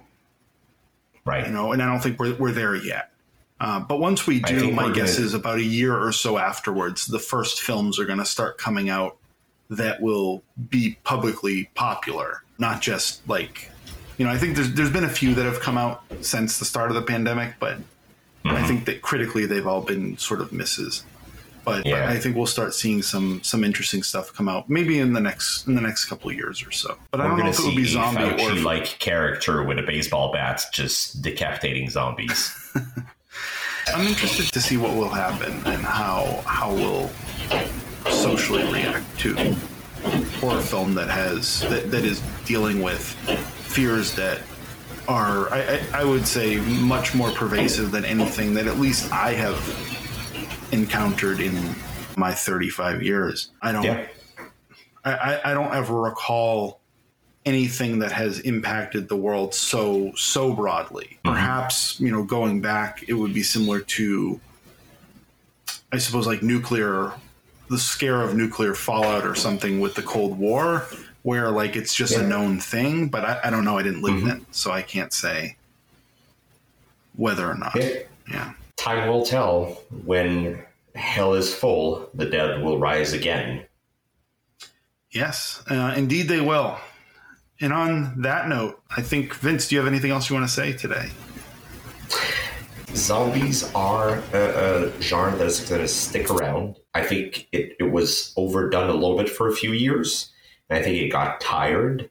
Right. 1.25 1.45
You 1.45 1.53
know, 1.53 1.71
and 1.71 1.81
I 1.81 1.85
don't 1.85 2.01
think 2.01 2.19
we're, 2.19 2.35
we're 2.35 2.51
there 2.51 2.75
yet. 2.75 3.11
Uh, 3.59 3.79
but 3.79 3.99
once 3.99 4.25
we 4.25 4.39
do, 4.39 4.71
my 4.71 4.91
guess 4.91 5.19
is 5.19 5.33
about 5.33 5.57
a 5.57 5.63
year 5.63 5.95
or 5.95 6.11
so 6.11 6.37
afterwards, 6.37 7.05
the 7.05 7.19
first 7.19 7.61
films 7.61 7.99
are 7.99 8.05
going 8.05 8.19
to 8.19 8.25
start 8.25 8.57
coming 8.57 8.89
out 8.89 9.17
that 9.69 10.01
will 10.01 10.43
be 10.69 10.97
publicly 11.03 11.69
popular, 11.75 12.43
not 12.57 12.81
just 12.81 13.27
like, 13.27 13.69
you 14.17 14.25
know, 14.25 14.31
I 14.31 14.37
think 14.37 14.55
there's 14.55 14.73
there's 14.73 14.91
been 14.91 15.03
a 15.03 15.09
few 15.09 15.35
that 15.35 15.43
have 15.43 15.59
come 15.59 15.77
out 15.77 16.03
since 16.21 16.57
the 16.57 16.65
start 16.65 16.89
of 16.89 16.95
the 16.95 17.01
pandemic, 17.01 17.55
but 17.59 17.77
mm-hmm. 17.77 18.49
I 18.49 18.65
think 18.65 18.85
that 18.85 19.01
critically 19.01 19.45
they've 19.45 19.67
all 19.67 19.81
been 19.81 20.17
sort 20.17 20.39
of 20.39 20.53
misses. 20.53 21.03
But, 21.63 21.85
yeah. 21.85 22.09
I 22.09 22.17
think 22.17 22.35
we'll 22.35 22.45
start 22.45 22.73
seeing 22.73 23.01
some 23.01 23.41
some 23.43 23.63
interesting 23.63 24.03
stuff 24.03 24.33
come 24.33 24.49
out 24.49 24.69
maybe 24.69 24.99
in 24.99 25.13
the 25.13 25.19
next 25.19 25.67
in 25.67 25.75
the 25.75 25.81
next 25.81 26.05
couple 26.05 26.29
of 26.29 26.35
years 26.35 26.65
or 26.65 26.71
so. 26.71 26.97
But 27.11 27.21
I 27.21 27.27
don't 27.27 27.37
know 27.37 27.47
if 27.47 27.59
it 27.59 27.63
will 27.63 27.75
be 27.75 27.85
zombie 27.85 28.21
Fauci 28.21 28.57
or 28.57 28.63
like 28.63 28.85
character 28.99 29.63
with 29.63 29.79
a 29.79 29.83
baseball 29.83 30.31
bat 30.31 30.63
just 30.73 31.21
decapitating 31.21 31.89
zombies. 31.89 32.53
I'm 33.93 34.05
interested 34.05 34.51
to 34.53 34.61
see 34.61 34.77
what 34.77 34.95
will 34.95 35.09
happen 35.09 35.51
and 35.65 35.81
how 35.83 36.43
how 36.45 36.73
we'll 36.73 37.09
socially 38.11 38.63
react 38.71 39.19
to 39.19 39.55
horror 40.39 40.61
film 40.61 40.93
that 40.95 41.09
has 41.09 41.61
that, 41.69 41.91
that 41.91 42.05
is 42.05 42.21
dealing 42.45 42.81
with 42.81 43.01
fears 43.67 44.15
that 44.15 44.41
are 45.07 45.51
I, 45.51 45.81
I, 45.93 46.03
would 46.03 46.27
say 46.27 46.57
much 46.81 47.15
more 47.15 47.31
pervasive 47.31 47.89
than 47.89 48.05
anything 48.05 48.53
that 48.53 48.67
at 48.67 48.77
least 48.77 49.11
I 49.11 49.33
have 49.33 49.57
encountered 50.71 51.39
in 51.39 51.75
my 52.15 52.33
35 52.33 53.03
years. 53.03 53.51
I 53.61 53.71
don't 53.71 53.83
yeah. 53.83 54.07
I, 55.05 55.39
I 55.45 55.53
don't 55.53 55.73
ever 55.73 55.99
recall 55.99 56.81
anything 57.45 57.99
that 57.99 58.11
has 58.11 58.39
impacted 58.41 59.07
the 59.07 59.15
world 59.15 59.55
so 59.55 60.11
so 60.15 60.53
broadly. 60.53 61.17
Mm-hmm. 61.23 61.33
Perhaps, 61.35 61.99
you 61.99 62.11
know, 62.11 62.23
going 62.23 62.61
back 62.61 63.03
it 63.07 63.13
would 63.13 63.33
be 63.33 63.43
similar 63.43 63.79
to 63.79 64.39
I 65.91 65.97
suppose 65.97 66.27
like 66.27 66.43
nuclear 66.43 67.13
the 67.69 67.77
scare 67.77 68.21
of 68.21 68.35
nuclear 68.35 68.73
fallout 68.73 69.25
or 69.25 69.35
something 69.35 69.79
with 69.79 69.95
the 69.95 70.01
Cold 70.01 70.37
War, 70.37 70.87
where 71.21 71.51
like 71.51 71.75
it's 71.75 71.93
just 71.93 72.13
yeah. 72.13 72.23
a 72.23 72.27
known 72.27 72.59
thing. 72.59 73.07
But 73.07 73.25
I, 73.25 73.39
I, 73.45 73.49
don't 73.49 73.63
know. 73.63 73.77
I 73.77 73.83
didn't 73.83 74.01
live 74.01 74.15
mm-hmm. 74.15 74.29
in 74.29 74.37
it, 74.37 74.43
so 74.51 74.71
I 74.71 74.81
can't 74.81 75.13
say 75.13 75.55
whether 77.15 77.49
or 77.49 77.55
not. 77.55 77.75
Yeah. 77.75 77.99
yeah. 78.29 78.53
Time 78.79 79.09
will 79.09 79.25
tell. 79.25 79.83
When 80.05 80.63
hell 80.95 81.33
is 81.33 81.53
full, 81.53 82.09
the 82.13 82.25
dead 82.25 82.63
will 82.63 82.79
rise 82.79 83.13
again. 83.13 83.65
Yes, 85.11 85.61
uh, 85.69 85.93
indeed 85.97 86.29
they 86.29 86.39
will. 86.39 86.77
And 87.59 87.73
on 87.73 88.21
that 88.21 88.47
note, 88.47 88.81
I 88.95 89.01
think 89.01 89.35
Vince, 89.35 89.67
do 89.67 89.75
you 89.75 89.81
have 89.81 89.87
anything 89.87 90.11
else 90.11 90.29
you 90.29 90.35
want 90.35 90.47
to 90.47 90.53
say 90.53 90.71
today? 90.73 91.09
zombies 92.95 93.69
are 93.75 94.21
a, 94.33 94.87
a 94.87 95.01
genre 95.01 95.37
that 95.37 95.45
is 95.45 95.59
going 95.61 95.81
to 95.81 95.87
stick 95.87 96.29
around. 96.29 96.77
I 96.93 97.03
think 97.03 97.47
it, 97.51 97.75
it 97.79 97.91
was 97.91 98.33
overdone 98.35 98.89
a 98.89 98.93
little 98.93 99.17
bit 99.17 99.29
for 99.29 99.47
a 99.47 99.55
few 99.55 99.71
years. 99.73 100.31
And 100.69 100.79
I 100.79 100.81
think 100.81 100.97
it 100.97 101.09
got 101.09 101.41
tired. 101.41 102.09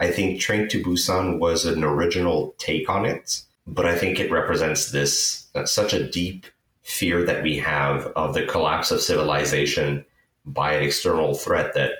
I 0.00 0.10
think 0.10 0.40
Train 0.40 0.68
to 0.68 0.82
Busan 0.82 1.38
was 1.38 1.64
an 1.64 1.82
original 1.82 2.54
take 2.58 2.88
on 2.88 3.04
it, 3.04 3.42
but 3.68 3.84
I 3.84 3.96
think 3.96 4.18
it 4.18 4.30
represents 4.30 4.90
this 4.90 5.46
uh, 5.54 5.66
such 5.66 5.92
a 5.92 6.08
deep 6.08 6.46
fear 6.82 7.22
that 7.24 7.42
we 7.42 7.58
have 7.58 8.06
of 8.16 8.32
the 8.32 8.46
collapse 8.46 8.90
of 8.90 9.02
civilization 9.02 10.04
by 10.46 10.72
an 10.72 10.82
external 10.82 11.34
threat 11.34 11.74
that 11.74 11.92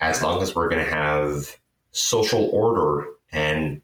as 0.00 0.22
long 0.22 0.42
as 0.42 0.54
we're 0.54 0.68
going 0.68 0.84
to 0.84 0.90
have 0.90 1.56
social 1.92 2.50
order 2.50 3.06
and 3.32 3.80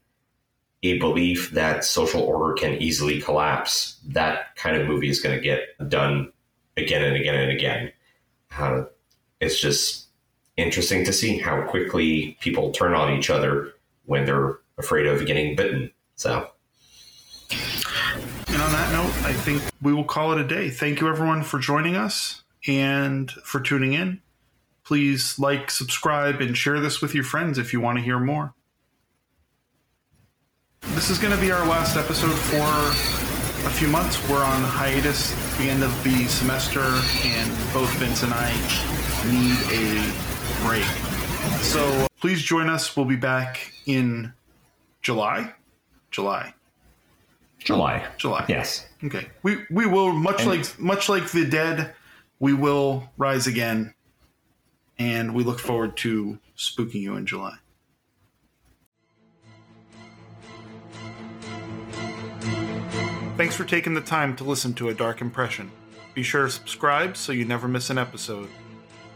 a 0.83 0.99
belief 0.99 1.49
that 1.51 1.83
social 1.83 2.21
order 2.21 2.53
can 2.53 2.79
easily 2.79 3.19
collapse, 3.19 3.99
that 4.05 4.55
kind 4.55 4.77
of 4.77 4.87
movie 4.87 5.09
is 5.09 5.19
going 5.19 5.35
to 5.35 5.41
get 5.41 5.61
done 5.89 6.31
again 6.77 7.03
and 7.03 7.15
again 7.15 7.35
and 7.35 7.51
again. 7.51 7.91
Uh, 8.55 8.83
it's 9.39 9.59
just 9.59 10.05
interesting 10.57 11.03
to 11.03 11.11
see 11.11 11.39
how 11.39 11.63
quickly 11.63 12.37
people 12.39 12.71
turn 12.71 12.93
on 12.93 13.11
each 13.17 13.31
other 13.31 13.73
when 14.05 14.25
they're 14.25 14.59
afraid 14.77 15.07
of 15.07 15.25
getting 15.25 15.55
bitten. 15.55 15.91
So. 16.15 16.51
And 18.55 18.63
on 18.63 18.71
that 18.71 18.93
note, 18.93 19.11
I 19.25 19.33
think 19.33 19.61
we 19.81 19.93
will 19.93 20.05
call 20.05 20.31
it 20.31 20.39
a 20.39 20.47
day. 20.47 20.69
Thank 20.69 21.01
you, 21.01 21.09
everyone, 21.09 21.43
for 21.43 21.59
joining 21.59 21.97
us 21.97 22.43
and 22.65 23.29
for 23.29 23.59
tuning 23.59 23.91
in. 23.91 24.21
Please 24.85 25.37
like, 25.37 25.69
subscribe, 25.69 26.39
and 26.39 26.55
share 26.55 26.79
this 26.79 27.01
with 27.01 27.13
your 27.13 27.25
friends 27.25 27.57
if 27.57 27.73
you 27.73 27.81
want 27.81 27.97
to 27.97 28.01
hear 28.01 28.17
more. 28.17 28.53
This 30.93 31.09
is 31.09 31.17
going 31.17 31.35
to 31.35 31.41
be 31.41 31.51
our 31.51 31.67
last 31.67 31.97
episode 31.97 32.31
for 32.31 33.67
a 33.67 33.71
few 33.71 33.89
months. 33.89 34.25
We're 34.29 34.41
on 34.41 34.63
hiatus 34.63 35.33
at 35.33 35.57
the 35.57 35.69
end 35.69 35.83
of 35.83 35.91
the 36.05 36.23
semester, 36.29 36.79
and 37.25 37.51
both 37.73 37.93
Vince 37.95 38.23
and 38.23 38.33
I 38.33 38.53
need 39.29 39.57
a 39.67 40.65
break. 40.65 40.85
So 41.61 42.07
please 42.21 42.41
join 42.41 42.69
us. 42.69 42.95
We'll 42.95 43.05
be 43.05 43.17
back 43.17 43.73
in 43.85 44.31
July. 45.01 45.51
July. 46.09 46.53
Oh, 47.65 47.75
July. 47.75 48.07
July. 48.17 48.45
Yes. 48.47 48.85
Okay. 49.03 49.27
We 49.43 49.65
we 49.71 49.85
will 49.85 50.13
much 50.13 50.41
And- 50.41 50.49
like 50.49 50.79
much 50.79 51.09
like 51.09 51.31
the 51.31 51.45
dead, 51.45 51.93
we 52.39 52.53
will 52.53 53.09
rise 53.17 53.47
again, 53.47 53.93
and 54.99 55.33
we 55.33 55.43
look 55.43 55.59
forward 55.59 55.97
to 55.97 56.37
spooking 56.55 57.01
you 57.01 57.15
in 57.15 57.25
July. 57.25 57.57
Thanks 63.37 63.55
for 63.55 63.65
taking 63.65 63.93
the 63.93 64.01
time 64.01 64.35
to 64.37 64.43
listen 64.45 64.73
to 64.75 64.89
A 64.89 64.93
Dark 64.93 65.19
Impression. 65.21 65.69
Be 66.13 66.23
sure 66.23 66.45
to 66.45 66.51
subscribe 66.51 67.17
so 67.17 67.33
you 67.33 67.43
never 67.43 67.67
miss 67.67 67.89
an 67.89 67.97
episode. 67.97 68.47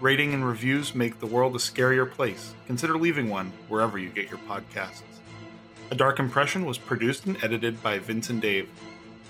Rating 0.01 0.33
and 0.33 0.45
reviews 0.45 0.93
make 0.93 1.19
the 1.19 1.25
world 1.25 1.55
a 1.55 1.59
scarier 1.59 2.09
place. 2.09 2.53
Consider 2.67 2.97
leaving 2.97 3.29
one 3.29 3.51
wherever 3.69 3.97
you 3.97 4.09
get 4.09 4.29
your 4.29 4.39
podcasts. 4.39 5.01
A 5.91 5.95
Dark 5.95 6.19
Impression 6.19 6.65
was 6.65 6.77
produced 6.77 7.25
and 7.25 7.43
edited 7.43 7.81
by 7.81 7.97
Vince 7.97 8.29
and 8.29 8.39
Dave. 8.39 8.69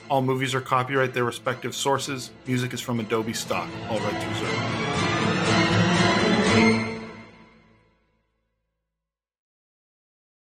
All 0.10 0.22
movies 0.22 0.54
are 0.54 0.60
copyright 0.60 1.14
their 1.14 1.24
respective 1.24 1.74
sources. 1.74 2.32
Music 2.46 2.74
is 2.74 2.82
from 2.82 3.00
Adobe 3.00 3.34
stock, 3.34 3.70
all 3.90 4.00
rights 4.00 4.26
reserved. 4.26 4.79